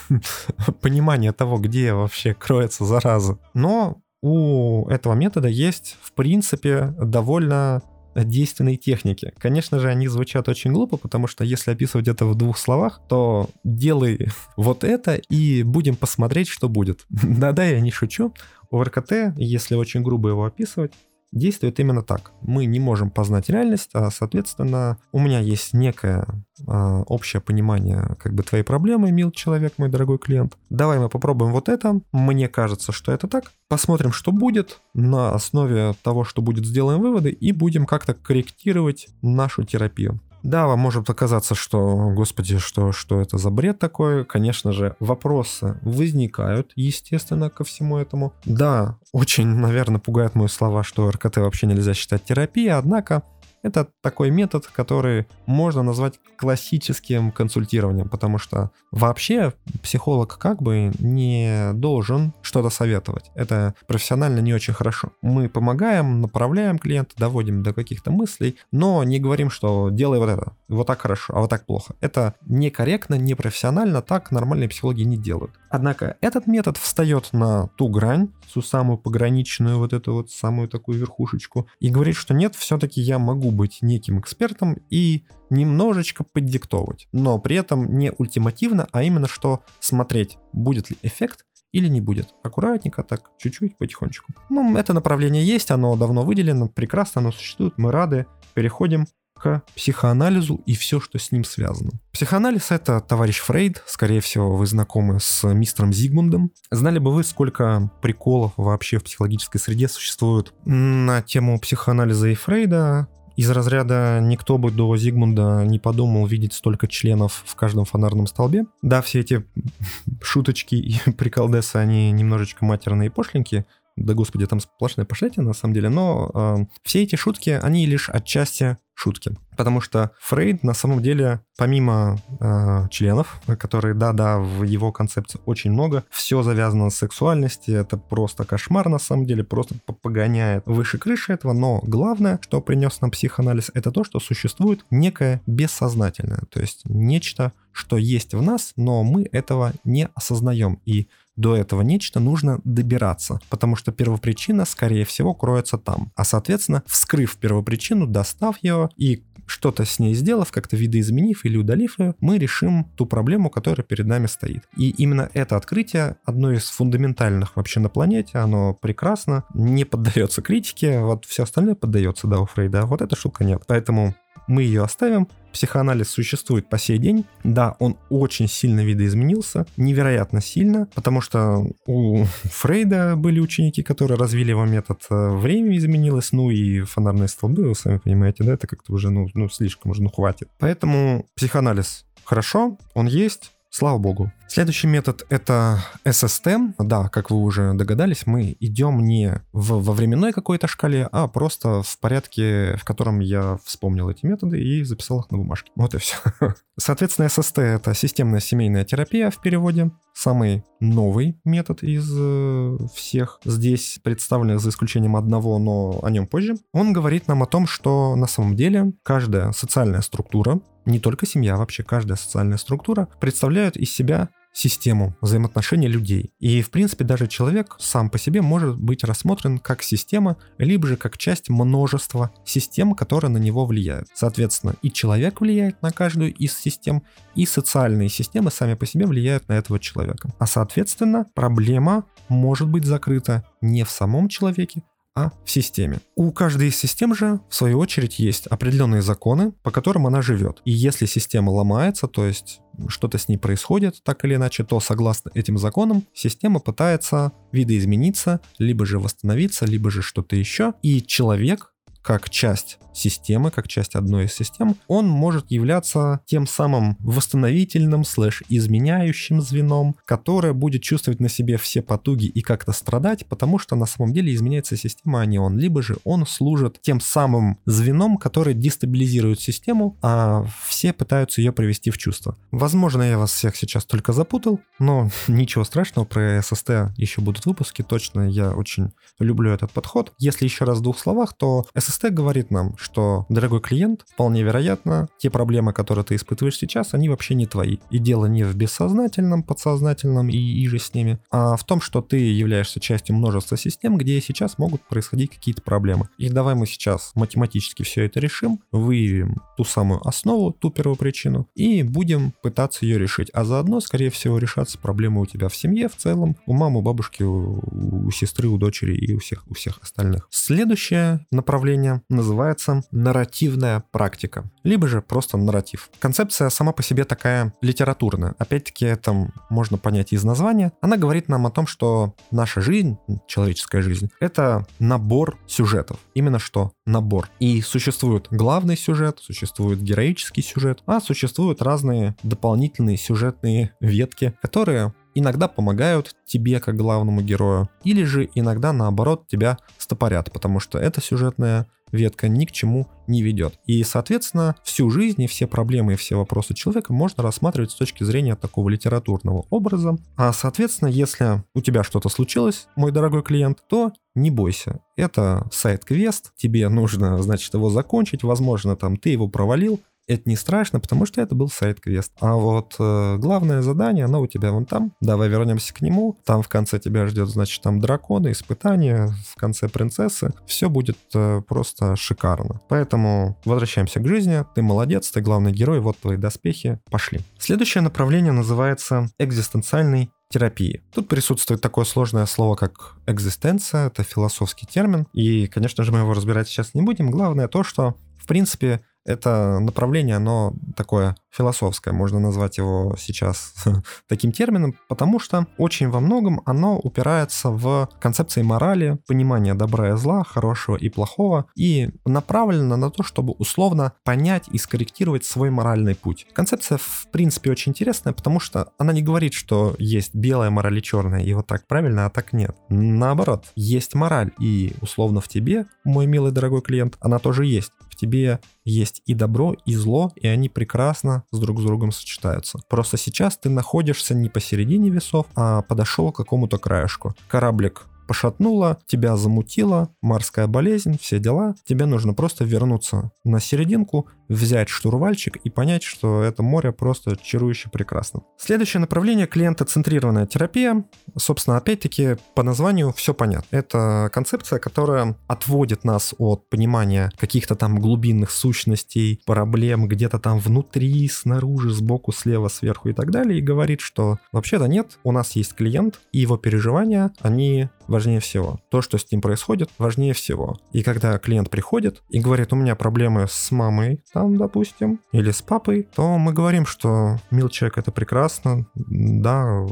понимания 0.82 1.32
того, 1.32 1.58
где 1.58 1.94
вообще 1.94 2.34
кроется 2.34 2.86
зараза. 2.86 3.38
Но 3.54 3.98
у 4.24 4.88
этого 4.88 5.14
метода 5.14 5.50
есть, 5.50 5.98
в 6.02 6.14
принципе, 6.14 6.96
довольно 6.98 7.82
действенные 8.16 8.78
техники. 8.78 9.34
Конечно 9.38 9.80
же, 9.80 9.90
они 9.90 10.08
звучат 10.08 10.48
очень 10.48 10.72
глупо, 10.72 10.96
потому 10.96 11.28
что 11.28 11.44
если 11.44 11.72
описывать 11.72 12.08
это 12.08 12.26
в 12.26 12.36
двух 12.36 12.58
словах, 12.58 13.02
то 13.10 13.50
делай 13.66 14.30
вот 14.58 14.86
это 14.86 15.16
и 15.16 15.64
будем 15.64 15.96
посмотреть, 15.96 16.48
что 16.48 16.70
будет. 16.70 17.06
Да-да, 17.10 17.66
я 17.66 17.82
не 17.82 17.92
шучу. 17.92 18.34
У 18.72 18.82
РКТ, 18.82 19.36
если 19.36 19.76
очень 19.76 20.04
грубо 20.04 20.30
его 20.30 20.46
описывать, 20.46 20.94
действует 21.34 21.80
именно 21.80 22.02
так. 22.02 22.32
Мы 22.42 22.66
не 22.66 22.80
можем 22.80 23.10
познать 23.10 23.50
реальность, 23.50 23.90
а, 23.94 24.10
соответственно, 24.12 24.98
у 25.12 25.20
меня 25.20 25.40
есть 25.40 25.74
некое 25.74 26.26
а, 26.68 27.02
общее 27.02 27.42
понимание 27.42 28.16
как 28.20 28.34
бы 28.34 28.44
твоей 28.44 28.64
проблемы, 28.64 29.12
мил 29.12 29.32
человек, 29.32 29.74
мой 29.78 29.90
дорогой 29.90 30.20
клиент. 30.20 30.58
Давай 30.70 31.00
мы 31.00 31.10
попробуем 31.10 31.52
вот 31.52 31.70
это. 31.70 32.00
Мне 32.12 32.48
кажется, 32.48 32.92
что 32.92 33.12
это 33.12 33.28
так. 33.28 33.52
Посмотрим, 33.68 34.12
что 34.12 34.32
будет. 34.32 34.82
На 34.94 35.34
основе 35.34 35.94
того, 36.04 36.24
что 36.24 36.42
будет, 36.42 36.66
сделаем 36.66 37.02
выводы 37.02 37.32
и 37.32 37.52
будем 37.52 37.86
как-то 37.86 38.14
корректировать 38.14 39.08
нашу 39.22 39.64
терапию. 39.64 40.20
Да, 40.44 40.68
вам 40.68 40.80
может 40.80 41.06
показаться, 41.06 41.56
что, 41.56 42.12
господи, 42.14 42.58
что, 42.58 42.92
что 42.92 43.22
это 43.22 43.38
за 43.38 43.50
бред 43.50 43.80
такой. 43.80 44.26
Конечно 44.26 44.74
же, 44.74 44.96
вопросы 45.00 45.80
возникают, 45.82 46.72
естественно, 46.76 47.50
ко 47.50 47.64
всему 47.64 47.98
этому. 47.98 48.34
Да, 48.46 48.98
очень, 49.14 49.48
наверное, 49.48 50.00
пугают 50.00 50.36
мои 50.36 50.48
слова, 50.48 50.84
что 50.84 51.10
РКТ 51.10 51.38
вообще 51.38 51.68
нельзя 51.68 51.94
считать 51.94 52.26
терапией, 52.26 52.72
однако 52.72 53.24
это 53.64 53.88
такой 54.02 54.30
метод, 54.30 54.68
который 54.68 55.26
можно 55.46 55.82
назвать 55.82 56.20
классическим 56.38 57.32
консультированием, 57.32 58.10
потому 58.10 58.38
что 58.38 58.72
вообще 58.92 59.54
психолог 59.82 60.38
как 60.38 60.62
бы 60.62 60.92
не 61.00 61.72
должен 61.74 62.34
что-то 62.42 62.70
советовать. 62.70 63.32
Это 63.36 63.74
профессионально 63.88 64.40
не 64.40 64.54
очень 64.54 64.74
хорошо. 64.74 65.14
Мы 65.22 65.50
помогаем, 65.50 66.22
направляем 66.22 66.78
клиента, 66.78 67.16
доводим 67.18 67.64
до 67.64 67.74
каких-то 67.74 68.12
мыслей, 68.12 68.58
но 68.72 69.04
не 69.04 69.20
говорим, 69.20 69.50
что 69.50 69.90
делай 69.90 70.20
вот 70.20 70.30
это, 70.30 70.54
вот 70.68 70.88
так 70.88 71.02
хорошо, 71.02 71.34
а 71.36 71.40
вот 71.40 71.50
так 71.50 71.66
плохо. 71.66 71.96
Это 72.02 72.36
некорректно, 72.46 73.16
непрофессионально, 73.16 74.02
так 74.02 74.32
нормальные 74.32 74.70
психологи 74.70 75.04
не 75.04 75.18
делают. 75.18 75.52
Однако 75.74 76.18
этот 76.22 76.46
метод 76.46 76.78
встает 76.78 77.30
на 77.34 77.66
ту 77.78 77.88
грань, 77.88 78.30
ту 78.54 78.62
самую 78.62 79.00
пограничную, 79.00 79.80
вот 79.80 79.92
эту 79.92 80.14
вот 80.14 80.30
самую 80.30 80.70
такую 80.70 81.00
верхушечку, 81.00 81.68
и 81.80 81.90
говорит, 81.90 82.16
что 82.16 82.36
нет, 82.36 82.54
все-таки 82.54 83.02
я 83.02 83.18
могу 83.18 83.50
быть 83.50 83.80
неким 83.82 84.20
экспертом 84.20 84.78
и 84.92 85.26
немножечко 85.50 86.24
поддиктовывать, 86.24 87.08
но 87.12 87.40
при 87.40 87.56
этом 87.56 87.98
не 87.98 88.12
ультимативно, 88.16 88.88
а 88.92 89.02
именно 89.02 89.28
что 89.28 89.64
смотреть, 89.80 90.38
будет 90.52 90.92
ли 90.92 90.98
эффект 91.02 91.44
или 91.72 91.88
не 91.88 92.02
будет. 92.02 92.36
Аккуратненько, 92.44 93.02
так, 93.02 93.32
чуть-чуть, 93.40 93.76
потихонечку. 93.80 94.32
Ну, 94.52 94.78
это 94.78 94.94
направление 94.94 95.44
есть, 95.44 95.72
оно 95.72 95.96
давно 95.96 96.22
выделено, 96.22 96.68
прекрасно 96.68 97.22
оно 97.22 97.32
существует, 97.32 97.80
мы 97.80 97.92
рады. 97.92 98.28
Переходим 98.54 99.08
к 99.44 99.62
психоанализу 99.76 100.62
и 100.66 100.74
все, 100.74 101.02
что 101.02 101.20
с 101.20 101.34
ним 101.34 101.44
связано. 101.44 101.92
Психоанализ— 102.14 102.68
это 102.72 103.02
товарищ 103.02 103.40
Фрейд, 103.40 103.84
скорее 103.88 104.22
всего, 104.22 104.56
вы 104.56 104.66
знакомы 104.66 105.20
с 105.20 105.46
мистером 105.54 105.92
Зигмундом. 105.92 106.52
Знали 106.72 107.00
бы 107.00 107.12
вы, 107.12 107.26
сколько 107.26 107.92
приколов 108.02 108.54
вообще 108.56 109.00
в 109.00 109.04
психологической 109.04 109.60
среде 109.60 109.90
существует 109.90 110.54
на 110.64 111.22
тему 111.22 111.60
психоанализа 111.60 112.30
и 112.30 112.36
Фрейда? 112.36 113.10
из 113.36 113.50
разряда 113.50 114.20
никто 114.22 114.60
бы 114.60 114.70
до 114.70 114.96
Зигмунда 114.96 115.64
не 115.66 115.80
подумал 115.80 116.28
видеть 116.28 116.54
столько 116.54 116.88
членов 116.88 117.44
в 117.48 117.56
каждом 117.56 117.84
фонарном 117.84 118.28
столбе. 118.28 118.66
Да, 118.84 119.02
все 119.02 119.22
эти 119.22 119.44
шуточки 120.22 120.76
и 120.76 121.12
приколдесы, 121.18 121.78
они 121.78 122.12
немножечко 122.12 122.64
матерные 122.64 123.08
и 123.08 123.12
пошленькие, 123.12 123.66
да 123.96 124.14
господи, 124.14 124.46
там 124.46 124.60
сплошная 124.60 125.06
пошлятина 125.06 125.48
на 125.48 125.54
самом 125.54 125.74
деле, 125.74 125.90
но 125.90 126.32
э, 126.34 126.66
все 126.84 127.04
эти 127.04 127.16
шутки, 127.16 127.52
они 127.62 127.86
лишь 127.86 128.10
отчасти 128.10 128.78
шутки. 128.96 129.36
Потому 129.58 129.82
что 129.82 130.12
Фрейд 130.20 130.64
на 130.64 130.74
самом 130.74 131.02
деле, 131.02 131.42
помимо 131.58 132.18
э, 132.40 132.88
членов, 132.90 133.40
которые, 133.60 133.94
да-да, 133.94 134.40
в 134.40 134.64
его 134.64 134.92
концепции 134.92 135.40
очень 135.46 135.72
много, 135.72 136.04
все 136.10 136.42
завязано 136.42 136.86
на 136.86 136.90
сексуальности, 136.90 137.72
это 137.72 137.98
просто 137.98 138.46
кошмар 138.46 138.90
на 138.90 139.00
самом 139.00 139.26
деле, 139.26 139.44
просто 139.44 139.76
погоняет 140.02 140.64
выше 140.66 140.98
крыши 140.98 141.34
этого, 141.34 141.54
но 141.54 141.82
главное, 141.84 142.40
что 142.42 142.62
принес 142.62 143.02
нам 143.02 143.12
психоанализ, 143.12 143.72
это 143.74 143.92
то, 143.92 144.04
что 144.04 144.20
существует 144.20 144.86
некое 144.90 145.42
бессознательное, 145.46 146.44
то 146.50 146.60
есть 146.60 146.82
нечто, 146.86 147.52
что 147.72 147.98
есть 147.98 148.34
в 148.34 148.42
нас, 148.42 148.74
но 148.76 149.04
мы 149.04 149.28
этого 149.32 149.74
не 149.84 150.08
осознаем. 150.16 150.80
И 150.86 151.08
до 151.36 151.56
этого 151.56 151.82
нечто 151.82 152.20
нужно 152.20 152.60
добираться, 152.64 153.40
потому 153.50 153.76
что 153.76 153.92
первопричина, 153.92 154.66
скорее 154.66 155.06
всего, 155.06 155.34
кроется 155.34 155.78
там. 155.78 156.12
А, 156.16 156.24
соответственно, 156.24 156.84
вскрыв 156.86 157.38
первопричину, 157.38 158.08
достав 158.08 158.58
ее 158.62 158.90
и 158.98 159.24
что-то 159.46 159.86
с 159.86 160.00
ней 160.00 160.14
сделав, 160.14 160.52
как-то 160.52 160.76
видоизменив 160.76 161.46
или 161.46 161.58
удалив 161.58 162.00
ее, 162.00 162.16
мы 162.20 162.38
решим 162.38 162.86
ту 162.96 163.06
проблему, 163.06 163.50
которая 163.50 163.84
перед 163.84 164.06
нами 164.06 164.28
стоит. 164.28 164.64
И 164.78 164.90
именно 164.92 165.30
это 165.34 165.58
открытие, 165.58 166.18
одно 166.26 166.52
из 166.52 166.70
фундаментальных 166.70 167.56
вообще 167.56 167.80
на 167.80 167.90
планете, 167.90 168.38
оно 168.38 168.74
прекрасно, 168.74 169.44
не 169.54 169.86
поддается 169.86 170.42
критике, 170.42 171.00
вот 171.00 171.26
все 171.26 171.44
остальное 171.44 171.76
поддается, 171.76 172.28
да, 172.28 172.40
у 172.40 172.46
Фрейда, 172.46 172.82
а 172.82 172.86
вот 172.86 173.02
эта 173.02 173.16
штука 173.16 173.44
нет. 173.44 173.64
Поэтому 173.68 174.16
мы 174.48 174.64
ее 174.64 174.84
оставим. 174.84 175.28
Психоанализ 175.52 176.10
существует 176.10 176.68
по 176.68 176.80
сей 176.80 176.98
день. 176.98 177.26
Да, 177.44 177.76
он 177.80 177.98
очень 178.10 178.48
сильно 178.48 178.82
видоизменился, 178.82 179.68
невероятно 179.78 180.42
сильно, 180.42 180.88
потому 180.96 181.22
что 181.22 181.64
у 181.86 182.24
Фрейда 182.44 183.16
были 183.16 183.40
ученики, 183.40 183.84
которые 183.84 184.18
развили 184.18 184.50
его 184.50 184.66
метод. 184.66 185.06
Э, 185.10 185.30
время 185.30 185.78
изменилось, 185.78 186.32
ну 186.32 186.50
и 186.50 186.82
фонарные 186.82 187.28
столбы, 187.28 187.68
вы 187.68 187.76
сами 187.76 188.00
понимаете, 188.00 188.44
да, 188.44 188.54
это 188.54 188.68
как-то 188.68 188.94
уже, 188.94 189.12
ну, 189.12 189.28
ну 189.36 189.48
слишком 189.48 189.92
уже, 189.92 190.02
ну, 190.02 190.10
хватит. 190.10 190.50
Поэтому 190.58 191.28
психоанализ 191.36 192.06
хорошо, 192.26 192.78
он 192.96 193.06
есть, 193.06 193.52
Слава 193.76 193.98
богу. 193.98 194.32
Следующий 194.48 194.86
метод 194.86 195.26
это 195.30 195.84
SST. 196.06 196.76
Да, 196.78 197.10
как 197.10 197.32
вы 197.32 197.38
уже 197.38 197.74
догадались, 197.74 198.28
мы 198.28 198.56
идем 198.60 199.00
не 199.00 199.42
в, 199.52 199.84
во 199.84 199.94
временной 199.94 200.32
какой-то 200.32 200.68
шкале, 200.68 201.10
а 201.12 201.28
просто 201.28 201.82
в 201.82 201.98
порядке, 201.98 202.78
в 202.80 202.86
котором 202.86 203.20
я 203.20 203.58
вспомнил 203.66 204.12
эти 204.12 204.28
методы 204.28 204.62
и 204.62 204.84
записал 204.84 205.22
их 205.22 205.32
на 205.32 205.40
бумажке. 205.40 205.72
Вот 205.76 205.96
и 205.96 205.98
все. 205.98 206.18
Соответственно, 206.78 207.26
SST 207.26 207.64
это 207.64 207.96
системная 207.96 208.42
семейная 208.42 208.86
терапия 208.86 209.32
в 209.32 209.42
переводе. 209.42 209.90
Самый 210.14 210.64
новый 210.80 211.42
метод 211.44 211.82
из 211.82 212.08
э, 212.16 212.78
всех 212.94 213.40
здесь 213.44 214.00
представленных 214.04 214.60
за 214.60 214.70
исключением 214.70 215.16
одного, 215.16 215.58
но 215.58 216.00
о 216.04 216.12
нем 216.12 216.28
позже. 216.28 216.58
Он 216.74 216.94
говорит 216.94 217.28
нам 217.28 217.42
о 217.42 217.48
том, 217.48 217.66
что 217.66 218.16
на 218.16 218.28
самом 218.28 218.56
деле 218.56 218.94
каждая 219.02 219.52
социальная 219.52 220.02
структура 220.02 220.62
не 220.86 221.00
только 221.00 221.26
семья, 221.26 221.58
вообще 221.58 221.84
каждая 221.84 222.18
социальная 222.18 222.58
структура 222.58 223.08
представляют 223.20 223.78
из 223.78 223.92
себя 223.92 224.30
систему 224.54 225.16
взаимоотношений 225.20 225.88
людей. 225.88 226.32
И, 226.40 226.62
в 226.62 226.70
принципе, 226.70 227.04
даже 227.04 227.28
человек 227.28 227.76
сам 227.80 228.10
по 228.10 228.20
себе 228.20 228.42
может 228.42 228.78
быть 228.78 229.04
рассмотрен 229.04 229.58
как 229.58 229.82
система, 229.82 230.38
либо 230.58 230.88
же 230.88 230.96
как 230.96 231.18
часть 231.18 231.50
множества 231.50 232.32
систем, 232.46 232.94
которые 232.94 233.32
на 233.32 233.40
него 233.40 233.66
влияют. 233.66 234.08
Соответственно, 234.14 234.76
и 234.82 234.92
человек 234.92 235.42
влияет 235.42 235.82
на 235.82 235.92
каждую 235.92 236.34
из 236.34 236.56
систем, 236.56 237.04
и 237.36 237.46
социальные 237.46 238.10
системы 238.10 238.52
сами 238.52 238.76
по 238.76 238.86
себе 238.86 239.08
влияют 239.08 239.50
на 239.50 239.54
этого 239.54 239.80
человека. 239.80 240.32
А, 240.38 240.46
соответственно, 240.46 241.26
проблема 241.34 242.06
может 242.30 242.70
быть 242.70 242.86
закрыта 242.86 243.44
не 243.62 243.84
в 243.84 243.90
самом 243.90 244.30
человеке, 244.30 244.84
а 245.16 245.32
в 245.46 245.52
системе. 245.52 246.00
У 246.16 246.32
каждой 246.32 246.70
из 246.70 246.76
систем 246.76 247.14
же, 247.14 247.40
в 247.50 247.56
свою 247.56 247.80
очередь, 247.80 248.20
есть 248.20 248.48
определенные 248.48 249.02
законы, 249.02 249.52
по 249.64 249.72
которым 249.72 250.08
она 250.08 250.22
живет. 250.22 250.62
И 250.66 250.72
если 250.72 251.06
система 251.06 251.52
ломается, 251.52 252.08
то 252.08 252.26
есть 252.26 252.62
что-то 252.88 253.18
с 253.18 253.28
ней 253.28 253.38
происходит, 253.38 254.02
так 254.04 254.26
или 254.26 254.36
иначе, 254.36 254.64
то 254.64 254.80
согласно 254.80 255.32
этим 255.34 255.58
законам 255.58 256.04
система 256.14 256.60
пытается 256.60 257.32
видоизмениться, 257.52 258.42
либо 258.58 258.86
же 258.86 259.00
восстановиться, 259.00 259.66
либо 259.66 259.92
же 259.92 260.02
что-то 260.02 260.36
еще. 260.36 260.74
И 260.82 261.02
человек 261.02 261.73
как 262.04 262.30
часть 262.30 262.78
системы, 262.94 263.52
как 263.52 263.68
часть 263.68 263.96
одной 263.96 264.26
из 264.26 264.34
систем, 264.34 264.76
он 264.88 265.08
может 265.08 265.52
являться 265.52 266.22
тем 266.26 266.48
самым 266.48 266.98
восстановительным 267.00 268.06
слэш 268.06 268.44
изменяющим 268.50 269.42
звеном, 269.42 269.96
которое 270.06 270.54
будет 270.54 270.84
чувствовать 270.84 271.20
на 271.20 271.30
себе 271.30 271.58
все 271.58 271.82
потуги 271.82 272.26
и 272.26 272.42
как-то 272.42 272.72
страдать, 272.72 273.26
потому 273.26 273.60
что 273.60 273.76
на 273.76 273.86
самом 273.86 274.14
деле 274.14 274.34
изменяется 274.34 274.78
система, 274.78 275.22
а 275.22 275.26
не 275.26 275.40
он. 275.40 275.58
Либо 275.58 275.82
же 275.82 275.98
он 276.04 276.26
служит 276.26 276.80
тем 276.82 277.00
самым 277.02 277.58
звеном, 277.66 278.18
который 278.18 278.54
дестабилизирует 278.54 279.40
систему, 279.40 279.98
а 280.02 280.46
все 280.68 280.94
пытаются 280.94 281.42
ее 281.42 281.52
привести 281.52 281.90
в 281.92 281.98
чувство. 281.98 282.38
Возможно, 282.52 283.02
я 283.02 283.18
вас 283.18 283.32
всех 283.32 283.56
сейчас 283.56 283.86
только 283.86 284.14
запутал, 284.14 284.60
но 284.80 285.10
ничего 285.28 285.64
страшного, 285.64 286.06
про 286.06 286.42
ССТ 286.42 286.70
еще 286.98 287.22
будут 287.22 287.46
выпуски, 287.46 287.82
точно 287.82 288.30
я 288.30 288.52
очень 288.52 288.92
люблю 289.20 289.52
этот 289.52 289.72
подход. 289.72 290.14
Если 290.20 290.46
еще 290.46 290.66
раз 290.66 290.80
в 290.80 290.82
двух 290.82 291.00
словах, 291.00 291.34
то 291.34 291.66
ССТ 291.94 292.06
говорит 292.10 292.52
нам, 292.52 292.76
что, 292.78 293.26
дорогой 293.30 293.62
клиент, 293.62 294.06
вполне 294.12 294.44
вероятно, 294.44 295.08
те 295.18 295.30
проблемы, 295.30 295.74
которые 295.74 296.04
ты 296.04 296.16
испытываешь 296.16 296.58
сейчас, 296.58 296.94
они 296.94 297.10
вообще 297.10 297.36
не 297.36 297.46
твои. 297.46 297.78
И 297.92 298.00
дело 298.00 298.26
не 298.26 298.44
в 298.44 298.56
бессознательном, 298.56 299.44
подсознательном 299.44 300.30
и 300.30 300.38
иже 300.66 300.80
с 300.80 300.94
ними, 300.94 301.20
а 301.32 301.56
в 301.56 301.64
том, 301.64 301.82
что 301.82 302.02
ты 302.02 302.18
являешься 302.18 302.80
частью 302.80 303.16
множества 303.16 303.58
систем, 303.58 303.98
где 303.98 304.20
сейчас 304.22 304.58
могут 304.58 304.82
происходить 304.88 305.32
какие-то 305.32 305.62
проблемы. 305.62 306.10
И 306.18 306.30
давай 306.30 306.56
мы 306.56 306.66
сейчас 306.66 307.12
математически 307.16 307.84
все 307.84 308.06
это 308.06 308.20
решим, 308.20 308.60
выявим 308.72 309.42
ту 309.58 309.64
самую 309.64 310.06
основу, 310.08 310.52
ту 310.52 310.72
первопричину, 310.72 311.48
и 311.56 311.84
будем 311.84 312.34
пытаться 312.42 312.86
ее 312.86 312.98
решить. 312.98 313.30
А 313.34 313.44
заодно, 313.44 313.80
скорее 313.80 314.10
всего, 314.10 314.38
решаться 314.38 314.78
проблемы 314.78 315.22
у 315.22 315.26
тебя 315.26 315.48
в 315.48 315.56
семье 315.56 315.90
в 315.90 315.96
целом, 315.96 316.38
у 316.48 316.54
мамы, 316.54 316.80
у 316.80 316.82
бабушки, 316.82 317.24
у, 317.24 317.62
у 317.62 318.12
сестры, 318.12 318.48
у 318.48 318.58
дочери 318.58 318.96
и 318.96 319.14
у 319.14 319.20
всех, 319.20 319.44
у 319.50 319.54
всех 319.54 319.80
остальных. 319.82 320.28
Следующее 320.32 321.26
направление 321.32 321.83
называется 322.10 322.84
нарративная 322.92 323.84
практика, 323.92 324.50
либо 324.64 324.88
же 324.88 325.02
просто 325.02 325.38
нарратив. 325.38 325.90
Концепция 326.00 326.50
сама 326.50 326.72
по 326.72 326.84
себе 326.84 327.04
такая 327.04 327.54
литературная. 327.62 328.36
Опять-таки 328.38 328.86
это 328.86 329.32
можно 329.50 329.78
понять 329.78 330.14
из 330.14 330.24
названия. 330.24 330.72
Она 330.82 330.98
говорит 330.98 331.28
нам 331.30 331.46
о 331.46 331.52
том, 331.52 331.68
что 331.68 332.16
наша 332.32 332.62
жизнь, 332.62 332.98
человеческая 333.28 333.82
жизнь, 333.82 334.10
это 334.20 334.66
набор 334.80 335.38
сюжетов. 335.48 336.00
Именно 336.14 336.40
что 336.40 336.72
набор. 336.86 337.30
И 337.40 337.62
существует 337.62 338.28
главный 338.32 338.78
сюжет, 338.78 339.20
существует 339.20 339.82
героический 339.82 340.42
сюжет, 340.42 340.82
а 340.86 341.00
существуют 341.00 341.62
разные 341.62 342.16
дополнительные 342.24 342.98
сюжетные 342.98 343.74
ветки, 343.80 344.34
которые 344.42 344.94
иногда 345.16 345.48
помогают 345.48 346.16
тебе 346.26 346.60
как 346.60 346.76
главному 346.76 347.22
герою, 347.22 347.70
или 347.84 348.04
же 348.04 348.30
иногда 348.36 348.74
наоборот 348.74 349.28
тебя 349.28 349.58
стопорят, 349.78 350.32
потому 350.32 350.60
что 350.60 350.78
эта 350.80 351.02
сюжетная 351.02 351.68
ветка 351.94 352.28
ни 352.28 352.46
к 352.46 352.52
чему 352.52 352.88
не 353.08 353.22
ведет. 353.22 353.60
И, 353.66 353.84
соответственно, 353.84 354.56
всю 354.64 354.90
жизнь 354.90 355.22
и 355.22 355.28
все 355.28 355.48
проблемы 355.48 355.94
и 355.94 355.96
все 355.96 356.16
вопросы 356.16 356.54
человека 356.54 356.92
можно 356.92 357.24
рассматривать 357.24 357.72
с 357.72 357.76
точки 357.76 358.04
зрения 358.04 358.36
такого 358.36 358.70
литературного 358.70 359.46
образа. 359.50 359.98
А, 360.18 360.34
соответственно, 360.34 360.90
если 360.90 361.44
у 361.54 361.62
тебя 361.62 361.84
что-то 361.84 362.10
случилось, 362.10 362.68
мой 362.76 362.92
дорогой 362.92 363.24
клиент, 363.24 363.60
то 363.70 363.94
не 364.16 364.32
бойся. 364.32 364.82
Это 364.96 365.48
сайт-квест, 365.52 366.34
тебе 366.36 366.68
нужно, 366.70 367.22
значит, 367.22 367.54
его 367.54 367.70
закончить, 367.70 368.24
возможно, 368.24 368.76
там 368.76 368.98
ты 368.98 369.10
его 369.10 369.28
провалил, 369.28 369.80
это 370.08 370.24
не 370.26 370.36
страшно, 370.36 370.80
потому 370.80 371.06
что 371.06 371.22
это 371.22 371.36
был 371.36 371.50
сайт-квест. 371.50 372.12
А 372.20 372.34
вот 372.34 372.76
э, 372.80 373.18
главное 373.18 373.62
задание, 373.62 374.06
оно 374.06 374.22
у 374.22 374.28
тебя 374.28 374.52
вон 374.52 374.66
там. 374.66 374.94
Давай 375.02 375.30
вернемся 375.30 375.74
к 375.74 375.82
нему. 375.82 376.18
Там 376.26 376.42
в 376.42 376.50
конце 376.50 376.80
тебя 376.80 377.08
ждет, 377.08 377.30
значит, 377.30 377.62
там 377.62 377.80
драконы, 377.80 378.32
испытания, 378.32 379.14
в 379.28 379.36
конце 379.36 379.70
принцессы. 379.70 380.34
Все 380.46 380.70
будет 380.70 380.98
э, 381.14 381.42
просто 381.48 381.96
шикарно. 381.96 382.62
Поэтому 382.70 383.38
возвращаемся 383.46 384.00
к 384.00 384.08
жизни. 384.08 384.44
Ты 384.56 384.62
молодец, 384.62 385.10
ты 385.12 385.22
главный 385.22 385.52
герой, 385.52 385.80
вот 385.80 385.98
твои 386.00 386.18
доспехи, 386.18 386.80
пошли. 386.90 387.22
Следующее 387.38 387.82
направление 387.82 388.32
называется 388.32 389.10
экзистенциальный 389.20 390.10
терапии. 390.30 390.82
Тут 390.94 391.08
присутствует 391.08 391.62
такое 391.62 391.86
сложное 391.86 392.26
слово, 392.26 392.56
как 392.56 392.96
экзистенция, 393.06 393.88
это 393.88 394.04
философский 394.04 394.66
термин, 394.66 395.06
и, 395.14 395.46
конечно 395.48 395.84
же, 395.84 395.92
мы 395.92 396.00
его 396.00 396.14
разбирать 396.14 396.48
сейчас 396.48 396.74
не 396.74 396.82
будем. 396.82 397.12
Главное 397.12 397.48
то, 397.48 397.64
что, 397.64 397.96
в 398.18 398.26
принципе, 398.26 398.82
это 399.06 399.60
направление, 399.60 400.16
оно 400.16 400.54
такое 400.76 401.16
философское, 401.36 401.92
можно 401.92 402.20
назвать 402.20 402.58
его 402.58 402.96
сейчас 402.98 403.54
таким 404.08 404.32
термином, 404.32 404.76
потому 404.88 405.20
что 405.20 405.48
очень 405.58 405.90
во 405.90 406.00
многом 406.00 406.42
оно 406.46 406.78
упирается 406.78 407.50
в 407.50 407.90
концепции 408.00 408.44
морали, 408.44 409.00
понимания 409.08 409.56
добра 409.56 409.90
и 409.90 409.98
зла, 409.98 410.24
хорошего 410.24 410.76
и 410.76 410.90
плохого, 410.90 411.48
и 411.56 411.90
направлено 412.06 412.78
на 412.78 412.92
то, 412.92 413.04
чтобы 413.04 413.34
условно 413.34 413.94
понять 414.04 414.48
и 414.52 414.58
скорректировать 414.58 415.26
свой 415.26 415.50
моральный 415.50 415.96
путь. 415.96 416.28
Концепция, 416.34 416.78
в 416.78 417.08
принципе, 417.12 417.52
очень 417.52 417.72
интересная, 417.72 418.14
потому 418.14 418.40
что 418.40 418.72
она 418.78 418.94
не 418.94 419.02
говорит, 419.02 419.34
что 419.34 419.76
есть 419.80 420.14
белая 420.14 420.50
мораль 420.50 420.78
и 420.78 420.84
черная, 420.84 421.24
и 421.24 421.34
вот 421.34 421.48
так 421.48 421.68
правильно, 421.68 422.06
а 422.06 422.10
так 422.10 422.34
нет. 422.34 422.56
Наоборот, 422.70 423.46
есть 423.56 423.96
мораль, 423.96 424.32
и 424.40 424.74
условно 424.82 425.22
в 425.22 425.28
тебе, 425.28 425.66
мой 425.84 426.06
милый 426.06 426.32
дорогой 426.32 426.62
клиент, 426.62 426.98
она 427.00 427.20
тоже 427.20 427.46
есть. 427.46 427.72
В 427.90 427.96
тебе 427.96 428.40
есть 428.66 429.02
и 429.06 429.14
добро, 429.14 429.56
и 429.66 429.76
зло, 429.76 430.12
и 430.16 430.28
они 430.28 430.50
прекрасно 430.50 431.23
с 431.32 431.40
друг 431.40 431.60
с 431.60 431.64
другом 431.64 431.92
сочетаются. 431.92 432.60
Просто 432.68 432.98
сейчас 432.98 433.38
ты 433.38 433.50
находишься 433.50 434.14
не 434.14 434.30
посередине 434.30 434.90
весов, 434.90 435.26
а 435.36 435.62
подошел 435.62 436.12
к 436.12 436.18
какому-то 436.18 436.58
краешку. 436.58 437.16
Кораблик 437.28 437.88
пошатнуло, 438.14 438.78
тебя 438.86 439.18
замутило, 439.18 439.90
морская 440.04 440.46
болезнь, 440.46 441.00
все 441.02 441.18
дела. 441.18 441.56
Тебе 441.66 441.88
нужно 441.88 442.14
просто 442.14 442.46
вернуться 442.46 443.10
на 443.24 443.40
серединку, 443.40 444.08
взять 444.30 444.70
штурвальчик 444.70 445.38
и 445.38 445.50
понять, 445.50 445.82
что 445.82 446.22
это 446.22 446.44
море 446.44 446.72
просто 446.72 447.18
чарующе 447.18 447.70
прекрасно. 447.72 448.22
Следующее 448.38 448.82
направление— 448.82 449.26
клиентоцентрированная 449.28 450.28
терапия. 450.28 450.86
Собственно, 451.18 451.58
опять-таки, 451.58 452.18
по 452.36 452.44
названию 452.44 452.94
все 452.94 453.16
понятно. 453.16 453.48
Это 453.56 454.12
концепция, 454.14 454.60
которая 454.60 455.18
отводит 455.28 455.84
нас 455.84 456.14
от 456.20 456.48
понимания 456.50 457.12
каких-то 457.18 457.56
там 457.56 457.80
глубинных 457.80 458.30
сущностей, 458.30 459.22
проблем 459.26 459.88
где-то 459.88 460.20
там 460.20 460.38
внутри, 460.38 461.10
снаружи, 461.10 461.72
сбоку, 461.72 462.12
слева, 462.12 462.48
сверху 462.48 462.90
и 462.90 462.94
так 462.94 463.10
далее, 463.10 463.40
и 463.40 463.42
говорит, 463.42 463.82
что 463.82 464.20
вообще-то 464.32 464.68
нет, 464.68 465.00
у 465.04 465.12
нас 465.12 465.32
есть 465.32 465.56
клиент, 465.56 466.00
и 466.12 466.20
его 466.20 466.38
переживания, 466.38 467.12
они 467.22 467.70
важнее 468.04 468.20
всего. 468.20 468.60
То, 468.70 468.82
что 468.82 468.98
с 468.98 469.10
ним 469.12 469.22
происходит, 469.22 469.70
важнее 469.78 470.14
всего. 470.14 470.58
И 470.74 470.84
когда 470.84 471.18
клиент 471.18 471.50
приходит 471.50 472.04
и 472.10 472.20
говорит, 472.20 472.52
у 472.52 472.58
меня 472.58 472.76
проблемы 472.76 473.28
с 473.30 473.50
мамой, 473.50 474.04
там, 474.12 474.36
допустим, 474.36 475.00
или 475.14 475.32
с 475.32 475.42
папой, 475.42 475.88
то 475.96 476.18
мы 476.18 476.34
говорим, 476.34 476.66
что 476.66 477.18
мил 477.32 477.48
человек 477.48 477.78
это 477.78 477.94
прекрасно, 477.94 478.66
да, 478.76 479.66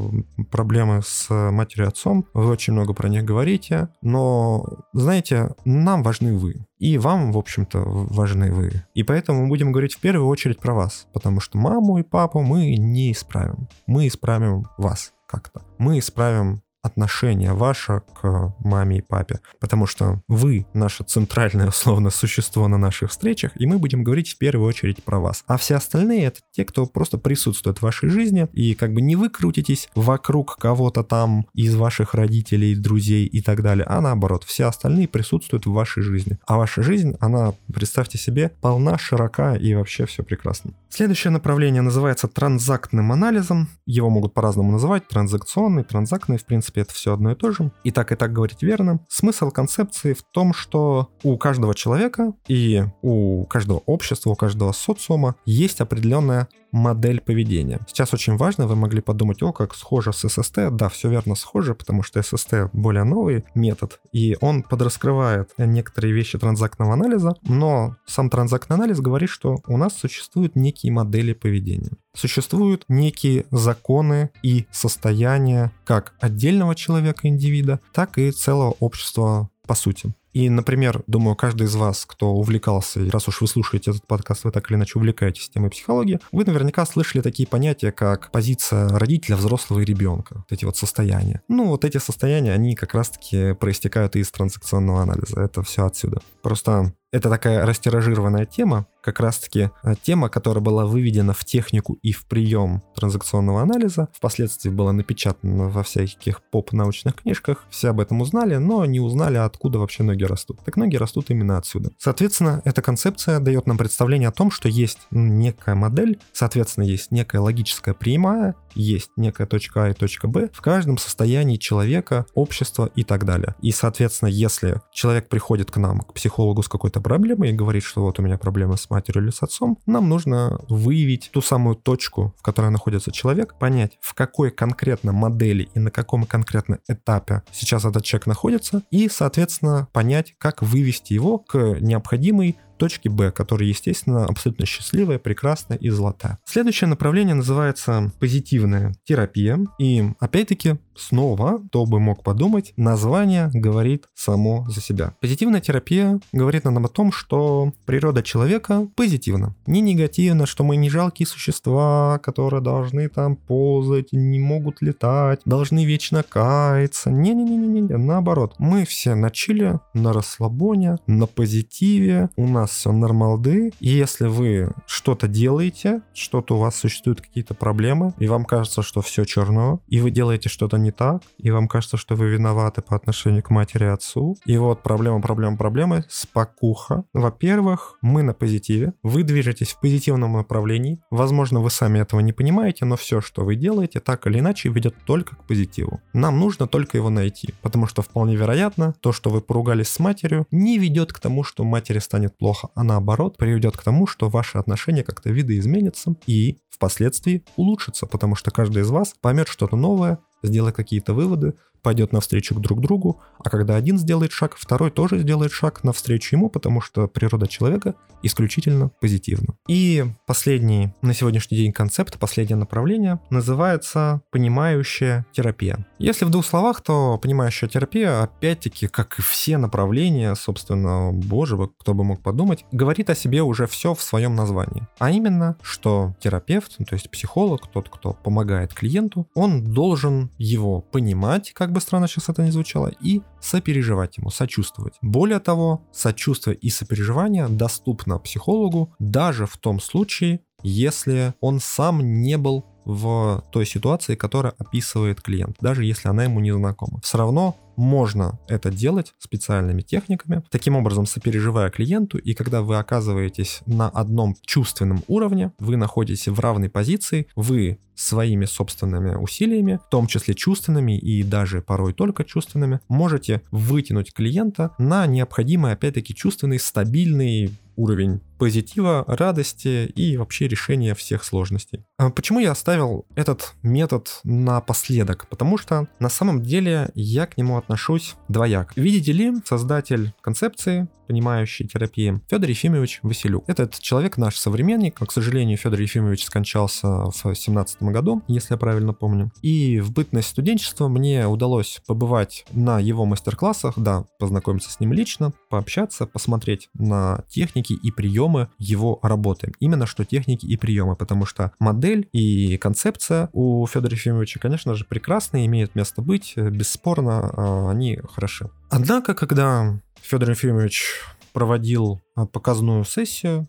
проблемы 0.49 1.01
с 1.03 1.29
матерью 1.29 1.87
и 1.87 1.89
отцом, 1.89 2.25
вы 2.33 2.47
очень 2.47 2.71
много 2.71 2.93
про 2.93 3.09
них 3.09 3.25
говорите, 3.25 3.89
но, 4.01 4.65
знаете, 4.93 5.53
нам 5.65 6.01
важны 6.01 6.37
вы. 6.37 6.65
И 6.79 6.97
вам, 6.97 7.33
в 7.33 7.37
общем-то, 7.37 7.79
важны 7.83 8.53
вы. 8.53 8.71
И 8.93 9.03
поэтому 9.03 9.43
мы 9.43 9.49
будем 9.49 9.73
говорить 9.73 9.95
в 9.95 9.99
первую 9.99 10.27
очередь 10.27 10.59
про 10.59 10.73
вас, 10.73 11.07
потому 11.13 11.41
что 11.41 11.57
маму 11.57 11.97
и 11.97 12.03
папу 12.03 12.41
мы 12.41 12.77
не 12.77 13.11
исправим. 13.11 13.67
Мы 13.87 14.07
исправим 14.07 14.67
вас 14.77 15.11
как-то. 15.27 15.63
Мы 15.77 15.99
исправим 15.99 16.61
отношение 16.81 17.53
ваше 17.53 18.01
к 18.19 18.55
маме 18.59 18.97
и 18.97 19.01
папе, 19.01 19.39
потому 19.59 19.85
что 19.85 20.21
вы 20.27 20.65
наше 20.73 21.03
центральное 21.03 21.67
условно 21.67 22.09
существо 22.09 22.67
на 22.67 22.77
наших 22.77 23.11
встречах, 23.11 23.51
и 23.55 23.65
мы 23.65 23.77
будем 23.77 24.03
говорить 24.03 24.29
в 24.29 24.37
первую 24.37 24.67
очередь 24.67 25.03
про 25.03 25.19
вас. 25.19 25.43
А 25.47 25.57
все 25.57 25.75
остальные 25.75 26.25
это 26.25 26.39
те, 26.51 26.65
кто 26.65 26.85
просто 26.85 27.17
присутствует 27.17 27.79
в 27.79 27.83
вашей 27.83 28.09
жизни, 28.09 28.47
и 28.53 28.73
как 28.73 28.93
бы 28.93 29.01
не 29.01 29.15
вы 29.15 29.29
крутитесь 29.29 29.89
вокруг 29.95 30.57
кого-то 30.57 31.03
там 31.03 31.45
из 31.53 31.75
ваших 31.75 32.13
родителей, 32.13 32.75
друзей 32.75 33.25
и 33.25 33.41
так 33.41 33.61
далее, 33.61 33.85
а 33.87 34.01
наоборот, 34.01 34.43
все 34.43 34.65
остальные 34.65 35.07
присутствуют 35.07 35.65
в 35.65 35.71
вашей 35.71 36.03
жизни. 36.03 36.37
А 36.47 36.57
ваша 36.57 36.81
жизнь, 36.81 37.15
она, 37.19 37.53
представьте 37.73 38.17
себе, 38.17 38.51
полна, 38.61 38.97
широка 38.97 39.55
и 39.55 39.73
вообще 39.73 40.05
все 40.05 40.23
прекрасно. 40.23 40.71
Следующее 40.89 41.31
направление 41.31 41.81
называется 41.81 42.27
транзактным 42.27 43.11
анализом. 43.11 43.69
Его 43.85 44.09
могут 44.09 44.33
по-разному 44.33 44.71
называть, 44.71 45.07
транзакционный, 45.07 45.83
транзактный, 45.83 46.37
в 46.37 46.45
принципе, 46.45 46.70
принципе, 46.71 46.81
это 46.81 46.93
все 46.93 47.13
одно 47.13 47.31
и 47.31 47.35
то 47.35 47.51
же. 47.51 47.71
И 47.83 47.91
так, 47.91 48.11
и 48.11 48.15
так 48.15 48.33
говорить 48.33 48.61
верно. 48.63 48.99
Смысл 49.07 49.51
концепции 49.51 50.13
в 50.13 50.23
том, 50.23 50.53
что 50.53 51.09
у 51.23 51.37
каждого 51.37 51.75
человека 51.75 52.33
и 52.47 52.83
у 53.01 53.45
каждого 53.45 53.81
общества, 53.85 54.31
у 54.31 54.35
каждого 54.35 54.71
социума 54.71 55.35
есть 55.45 55.81
определенная 55.81 56.47
модель 56.71 57.21
поведения. 57.21 57.79
Сейчас 57.87 58.13
очень 58.13 58.37
важно, 58.37 58.67
вы 58.67 58.75
могли 58.75 59.01
подумать, 59.01 59.41
о, 59.43 59.51
как 59.51 59.75
схоже 59.75 60.13
с 60.13 60.25
SST. 60.25 60.71
Да, 60.71 60.89
все 60.89 61.09
верно 61.09 61.35
схоже, 61.35 61.75
потому 61.75 62.03
что 62.03 62.19
SST 62.19 62.69
более 62.73 63.03
новый 63.03 63.43
метод, 63.55 63.99
и 64.11 64.37
он 64.41 64.63
подраскрывает 64.63 65.51
некоторые 65.57 66.13
вещи 66.13 66.37
транзактного 66.37 66.93
анализа, 66.93 67.35
но 67.43 67.95
сам 68.05 68.29
транзактный 68.29 68.77
анализ 68.77 68.99
говорит, 68.99 69.29
что 69.29 69.59
у 69.67 69.77
нас 69.77 69.93
существуют 69.97 70.55
некие 70.55 70.91
модели 70.91 71.33
поведения. 71.33 71.91
Существуют 72.13 72.83
некие 72.89 73.45
законы 73.51 74.31
и 74.43 74.65
состояния 74.71 75.71
как 75.85 76.13
отдельного 76.19 76.75
человека, 76.75 77.27
индивида, 77.27 77.79
так 77.93 78.17
и 78.17 78.31
целого 78.31 78.75
общества 78.79 79.49
по 79.71 79.75
сути. 79.75 80.13
И, 80.33 80.49
например, 80.49 81.01
думаю, 81.07 81.37
каждый 81.37 81.67
из 81.67 81.75
вас, 81.75 82.05
кто 82.05 82.33
увлекался, 82.33 82.99
и 82.99 83.09
раз 83.09 83.29
уж 83.29 83.39
вы 83.39 83.47
слушаете 83.47 83.91
этот 83.91 84.05
подкаст, 84.05 84.43
вы 84.43 84.51
так 84.51 84.69
или 84.69 84.75
иначе 84.75 84.99
увлекаетесь 84.99 85.49
темой 85.49 85.69
психологии, 85.69 86.19
вы 86.33 86.43
наверняка 86.43 86.85
слышали 86.85 87.21
такие 87.21 87.47
понятия, 87.47 87.93
как 87.93 88.31
позиция 88.31 88.89
родителя, 88.89 89.37
взрослого 89.37 89.79
и 89.79 89.85
ребенка. 89.85 90.35
Вот 90.35 90.51
эти 90.51 90.65
вот 90.65 90.75
состояния. 90.75 91.41
Ну, 91.47 91.67
вот 91.67 91.85
эти 91.85 91.99
состояния, 91.99 92.51
они 92.51 92.75
как 92.75 92.93
раз-таки 92.93 93.53
проистекают 93.53 94.17
из 94.17 94.29
транзакционного 94.29 95.03
анализа. 95.03 95.39
Это 95.39 95.63
все 95.63 95.85
отсюда. 95.85 96.19
Просто 96.41 96.93
это 97.13 97.29
такая 97.29 97.65
растиражированная 97.65 98.45
тема, 98.45 98.87
как 99.01 99.19
раз-таки 99.19 99.69
э, 99.83 99.95
тема, 100.01 100.29
которая 100.29 100.63
была 100.63 100.85
выведена 100.85 101.33
в 101.33 101.43
технику 101.45 101.97
и 102.01 102.11
в 102.11 102.25
прием 102.25 102.83
транзакционного 102.95 103.61
анализа, 103.61 104.09
впоследствии 104.13 104.69
была 104.69 104.93
напечатана 104.93 105.69
во 105.69 105.83
всяких 105.83 106.41
поп-научных 106.41 107.15
книжках, 107.15 107.65
все 107.69 107.89
об 107.89 107.99
этом 107.99 108.21
узнали, 108.21 108.55
но 108.55 108.85
не 108.85 108.99
узнали, 108.99 109.37
откуда 109.37 109.79
вообще 109.79 110.03
ноги 110.03 110.23
растут. 110.23 110.59
Так 110.63 110.77
ноги 110.77 110.95
растут 110.95 111.29
именно 111.29 111.57
отсюда. 111.57 111.91
Соответственно, 111.97 112.61
эта 112.65 112.81
концепция 112.81 113.39
дает 113.39 113.67
нам 113.67 113.77
представление 113.77 114.29
о 114.29 114.31
том, 114.31 114.51
что 114.51 114.69
есть 114.69 114.99
некая 115.11 115.75
модель, 115.75 116.19
соответственно, 116.33 116.85
есть 116.85 117.11
некая 117.11 117.39
логическая 117.39 117.93
прямая, 117.93 118.55
есть 118.75 119.11
некая 119.17 119.47
точка 119.47 119.85
А 119.85 119.89
и 119.89 119.93
точка 119.93 120.27
Б 120.27 120.49
в 120.53 120.61
каждом 120.61 120.97
состоянии 120.97 121.57
человека, 121.57 122.25
общества 122.33 122.89
и 122.95 123.03
так 123.03 123.25
далее. 123.25 123.55
И, 123.61 123.71
соответственно, 123.71 124.29
если 124.29 124.81
человек 124.91 125.27
приходит 125.27 125.71
к 125.71 125.77
нам, 125.77 125.99
к 125.99 126.13
психологу 126.13 126.63
с 126.63 126.67
какой-то 126.67 127.01
проблемой 127.01 127.49
и 127.49 127.53
говорит, 127.53 127.83
что 127.83 128.01
вот 128.01 128.19
у 128.19 128.21
меня 128.21 128.37
проблема 128.37 128.77
с 128.77 128.89
матерью 128.91 129.23
или 129.23 129.31
с 129.31 129.41
отцом, 129.41 129.79
нам 129.85 130.09
нужно 130.09 130.59
выявить 130.69 131.29
ту 131.31 131.41
самую 131.41 131.75
точку, 131.75 132.35
в 132.37 132.43
которой 132.43 132.69
находится 132.69 133.11
человек, 133.11 133.55
понять, 133.57 133.97
в 134.01 134.13
какой 134.13 134.51
конкретно 134.51 135.11
модели 135.11 135.69
и 135.73 135.79
на 135.79 135.89
каком 135.89 136.25
конкретно 136.25 136.79
этапе 136.87 137.43
сейчас 137.51 137.85
этот 137.85 138.03
человек 138.03 138.27
находится, 138.27 138.83
и, 138.91 139.09
соответственно, 139.09 139.87
понять, 139.93 140.35
как 140.37 140.61
вывести 140.61 141.13
его 141.13 141.39
к 141.39 141.57
необходимой 141.79 142.57
точки 142.81 143.09
Б, 143.09 143.31
которая, 143.31 143.69
естественно, 143.69 144.25
абсолютно 144.25 144.65
счастливая, 144.65 145.19
прекрасная 145.19 145.77
и 145.77 145.89
золотая. 145.89 146.39
Следующее 146.45 146.87
направление 146.87 147.35
называется 147.35 148.11
позитивная 148.19 148.95
терапия. 149.03 149.59
И 149.77 150.03
опять-таки, 150.19 150.77
снова, 150.97 151.59
кто 151.67 151.85
бы 151.85 151.99
мог 151.99 152.23
подумать, 152.23 152.73
название 152.77 153.51
говорит 153.53 154.05
само 154.15 154.65
за 154.67 154.81
себя. 154.81 155.13
Позитивная 155.21 155.61
терапия 155.61 156.19
говорит 156.31 156.63
нам 156.63 156.83
о 156.83 156.87
том, 156.87 157.11
что 157.11 157.71
природа 157.85 158.23
человека 158.23 158.87
позитивна. 158.95 159.55
Не 159.67 159.81
негативно, 159.81 160.47
что 160.47 160.63
мы 160.63 160.75
не 160.75 160.89
жалкие 160.89 161.27
существа, 161.27 162.19
которые 162.23 162.61
должны 162.63 163.09
там 163.09 163.35
ползать, 163.35 164.07
не 164.11 164.39
могут 164.39 164.81
летать, 164.81 165.41
должны 165.45 165.85
вечно 165.85 166.23
каяться. 166.23 167.11
Не-не-не-не-не, 167.11 167.97
наоборот. 167.97 168.55
Мы 168.57 168.85
все 168.85 169.13
на 169.13 169.29
чиле, 169.29 169.81
на 169.93 170.13
расслабоне, 170.13 170.97
на 171.05 171.27
позитиве. 171.27 172.31
У 172.35 172.47
нас 172.47 172.70
вас 172.71 172.85
нормалды, 172.85 173.71
и 173.79 173.89
если 173.89 174.27
вы 174.27 174.71
что-то 174.85 175.27
делаете, 175.27 176.01
что-то 176.13 176.55
у 176.55 176.59
вас 176.59 176.75
существуют 176.75 177.21
какие-то 177.21 177.53
проблемы, 177.53 178.13
и 178.17 178.27
вам 178.27 178.45
кажется, 178.45 178.81
что 178.81 179.01
все 179.01 179.25
черно, 179.25 179.81
и 179.87 179.99
вы 179.99 180.11
делаете 180.11 180.49
что-то 180.49 180.77
не 180.77 180.91
так, 180.91 181.21
и 181.37 181.51
вам 181.51 181.67
кажется, 181.67 181.97
что 181.97 182.15
вы 182.15 182.29
виноваты 182.29 182.81
по 182.81 182.95
отношению 182.95 183.43
к 183.43 183.49
матери 183.49 183.85
и 183.85 183.87
отцу, 183.87 184.37
и 184.45 184.57
вот 184.57 184.83
проблема, 184.83 185.21
проблема, 185.21 185.57
проблемы, 185.57 186.05
спокуха. 186.09 187.03
Во-первых, 187.13 187.97
мы 188.01 188.23
на 188.23 188.33
позитиве, 188.33 188.93
вы 189.03 189.23
движетесь 189.23 189.73
в 189.73 189.79
позитивном 189.79 190.33
направлении, 190.33 190.99
возможно, 191.11 191.59
вы 191.59 191.69
сами 191.69 191.99
этого 191.99 192.21
не 192.21 192.33
понимаете, 192.33 192.85
но 192.85 192.95
все, 192.95 193.21
что 193.21 193.43
вы 193.43 193.55
делаете, 193.55 193.99
так 193.99 194.27
или 194.27 194.39
иначе 194.39 194.69
ведет 194.69 194.95
только 195.05 195.35
к 195.35 195.43
позитиву. 195.45 196.01
Нам 196.13 196.39
нужно 196.39 196.67
только 196.67 196.97
его 196.97 197.09
найти, 197.09 197.53
потому 197.61 197.87
что 197.87 198.01
вполне 198.01 198.35
вероятно, 198.35 198.93
то, 199.01 199.11
что 199.11 199.29
вы 199.29 199.41
поругались 199.41 199.89
с 199.89 199.99
матерью, 199.99 200.45
не 200.51 200.77
ведет 200.77 201.11
к 201.11 201.19
тому, 201.19 201.43
что 201.43 201.63
матери 201.63 201.99
станет 201.99 202.37
плохо 202.37 202.60
плохо, 202.61 202.73
а 202.75 202.83
наоборот 202.83 203.37
приведет 203.37 203.77
к 203.77 203.83
тому, 203.83 204.07
что 204.07 204.29
ваши 204.29 204.57
отношения 204.57 205.03
как-то 205.03 205.29
видоизменятся 205.29 206.15
и 206.27 206.57
впоследствии 206.69 207.43
улучшатся, 207.55 208.05
потому 208.05 208.35
что 208.35 208.51
каждый 208.51 208.83
из 208.83 208.89
вас 208.89 209.13
поймет 209.21 209.47
что-то 209.47 209.75
новое, 209.75 210.19
сделать 210.43 210.75
какие-то 210.75 211.13
выводы, 211.13 211.53
пойдет 211.81 212.11
навстречу 212.11 212.55
друг 212.55 212.81
другу, 212.81 213.21
а 213.39 213.49
когда 213.49 213.75
один 213.75 213.97
сделает 213.97 214.31
шаг, 214.31 214.55
второй 214.57 214.91
тоже 214.91 215.19
сделает 215.19 215.51
шаг 215.51 215.83
навстречу 215.83 216.35
ему, 216.35 216.49
потому 216.49 216.81
что 216.81 217.07
природа 217.07 217.47
человека 217.47 217.95
исключительно 218.23 218.91
позитивна. 219.01 219.55
И 219.67 220.05
последний 220.27 220.93
на 221.01 221.13
сегодняшний 221.13 221.57
день 221.57 221.71
концепт, 221.71 222.19
последнее 222.19 222.57
направление 222.57 223.19
называется 223.29 224.21
понимающая 224.31 225.25
терапия. 225.31 225.87
Если 225.97 226.25
в 226.25 226.29
двух 226.29 226.45
словах, 226.45 226.81
то 226.81 227.17
понимающая 227.17 227.67
терапия, 227.67 228.21
опять-таки, 228.21 228.87
как 228.87 229.17
и 229.19 229.21
все 229.21 229.57
направления, 229.57 230.35
собственно, 230.35 231.11
боже, 231.11 231.57
кто 231.79 231.93
бы 231.93 232.03
мог 232.03 232.21
подумать, 232.21 232.65
говорит 232.71 233.09
о 233.09 233.15
себе 233.15 233.41
уже 233.41 233.67
все 233.67 233.93
в 233.95 234.01
своем 234.01 234.35
названии. 234.35 234.87
А 234.99 235.11
именно, 235.11 235.57
что 235.61 236.15
терапевт, 236.19 236.77
то 236.77 236.93
есть 236.93 237.09
психолог, 237.09 237.67
тот, 237.71 237.89
кто 237.89 238.13
помогает 238.13 238.73
клиенту, 238.73 239.27
он 239.33 239.63
должен 239.63 240.30
его 240.37 240.81
понимать, 240.81 241.51
как 241.53 241.71
бы 241.71 241.81
странно 241.81 242.07
сейчас 242.07 242.29
это 242.29 242.43
не 242.43 242.51
звучало, 242.51 242.91
и 243.01 243.21
сопереживать 243.39 244.17
ему, 244.17 244.29
сочувствовать. 244.29 244.95
Более 245.01 245.39
того, 245.39 245.87
сочувствие 245.91 246.55
и 246.55 246.69
сопереживание 246.69 247.47
доступно 247.47 248.17
психологу 248.19 248.93
даже 248.99 249.45
в 249.45 249.57
том 249.57 249.79
случае, 249.79 250.41
если 250.63 251.33
он 251.39 251.59
сам 251.59 252.21
не 252.21 252.37
был 252.37 252.65
в 252.93 253.43
той 253.51 253.65
ситуации, 253.65 254.15
которая 254.15 254.53
описывает 254.57 255.21
клиент, 255.21 255.57
даже 255.61 255.85
если 255.85 256.09
она 256.09 256.23
ему 256.23 256.39
не 256.39 256.53
знакома. 256.53 256.99
Все 257.01 257.17
равно 257.17 257.55
можно 257.77 258.39
это 258.47 258.69
делать 258.69 259.13
специальными 259.17 259.81
техниками, 259.81 260.43
таким 260.49 260.75
образом 260.75 261.05
сопереживая 261.05 261.69
клиенту, 261.69 262.17
и 262.17 262.33
когда 262.33 262.61
вы 262.61 262.77
оказываетесь 262.77 263.61
на 263.65 263.89
одном 263.89 264.35
чувственном 264.45 265.03
уровне, 265.07 265.51
вы 265.57 265.77
находитесь 265.77 266.27
в 266.27 266.39
равной 266.39 266.69
позиции, 266.69 267.27
вы 267.35 267.79
своими 267.95 268.45
собственными 268.45 269.15
усилиями, 269.15 269.79
в 269.85 269.89
том 269.89 270.07
числе 270.07 270.33
чувственными 270.33 270.97
и 270.97 271.23
даже 271.23 271.61
порой 271.61 271.93
только 271.93 272.23
чувственными, 272.23 272.79
можете 272.87 273.41
вытянуть 273.51 274.13
клиента 274.13 274.71
на 274.77 275.05
необходимый, 275.05 275.73
опять-таки, 275.73 276.15
чувственный, 276.15 276.59
стабильный 276.59 277.51
уровень 277.75 278.21
позитива, 278.41 279.05
радости 279.07 279.85
и 279.95 280.17
вообще 280.17 280.47
решения 280.47 280.95
всех 280.95 281.23
сложностей. 281.23 281.85
А 281.99 282.09
почему 282.09 282.39
я 282.39 282.53
оставил 282.53 283.05
этот 283.13 283.53
метод 283.61 284.19
напоследок? 284.23 285.27
Потому 285.29 285.59
что 285.59 285.87
на 285.99 286.09
самом 286.09 286.41
деле 286.41 286.89
я 286.95 287.27
к 287.27 287.37
нему 287.37 287.55
отношусь 287.55 288.15
двояк. 288.29 288.73
Видите 288.75 289.11
ли, 289.11 289.31
создатель 289.45 290.11
концепции 290.21 290.87
понимающий 291.11 291.67
терапии, 291.67 292.21
Федор 292.29 292.49
Ефимович 292.49 292.99
Василюк. 293.03 293.43
Этот 293.47 293.77
человек 293.79 294.15
наш 294.15 294.37
современник, 294.37 294.97
к 294.97 295.11
сожалению, 295.11 295.57
Федор 295.57 295.81
Ефимович 295.81 296.23
скончался 296.23 296.87
в 296.87 297.35
17 297.35 297.83
году, 297.83 298.23
если 298.29 298.53
я 298.53 298.57
правильно 298.57 298.93
помню. 298.93 299.29
И 299.41 299.81
в 299.81 299.91
бытность 299.91 300.29
студенчества 300.29 300.87
мне 300.87 301.27
удалось 301.27 301.81
побывать 301.85 302.45
на 302.53 302.79
его 302.79 303.03
мастер-классах, 303.03 303.73
да, 303.75 304.05
познакомиться 304.19 304.71
с 304.71 304.79
ним 304.79 304.93
лично, 304.93 305.33
пообщаться, 305.49 306.05
посмотреть 306.05 306.69
на 306.75 307.25
техники 307.27 307.73
и 307.73 307.91
приемы 307.91 308.30
его 308.57 308.99
работы. 309.01 309.53
Именно 309.59 309.85
что 309.85 310.05
техники 310.05 310.45
и 310.45 310.57
приемы, 310.57 310.95
потому 310.95 311.25
что 311.25 311.51
модель 311.59 312.07
и 312.11 312.57
концепция 312.57 313.29
у 313.33 313.65
Федора 313.67 313.93
Ефимовича, 313.93 314.39
конечно 314.39 314.75
же, 314.75 314.85
прекрасные, 314.85 315.45
имеют 315.45 315.75
место 315.75 316.01
быть, 316.01 316.33
бесспорно, 316.35 317.31
а, 317.33 317.71
они 317.71 317.99
хороши. 318.13 318.49
Однако, 318.69 319.13
когда 319.13 319.79
Федор 320.01 320.31
Ефимович 320.31 321.01
проводил 321.33 322.01
а, 322.15 322.25
показную 322.25 322.83
сессию, 322.85 323.47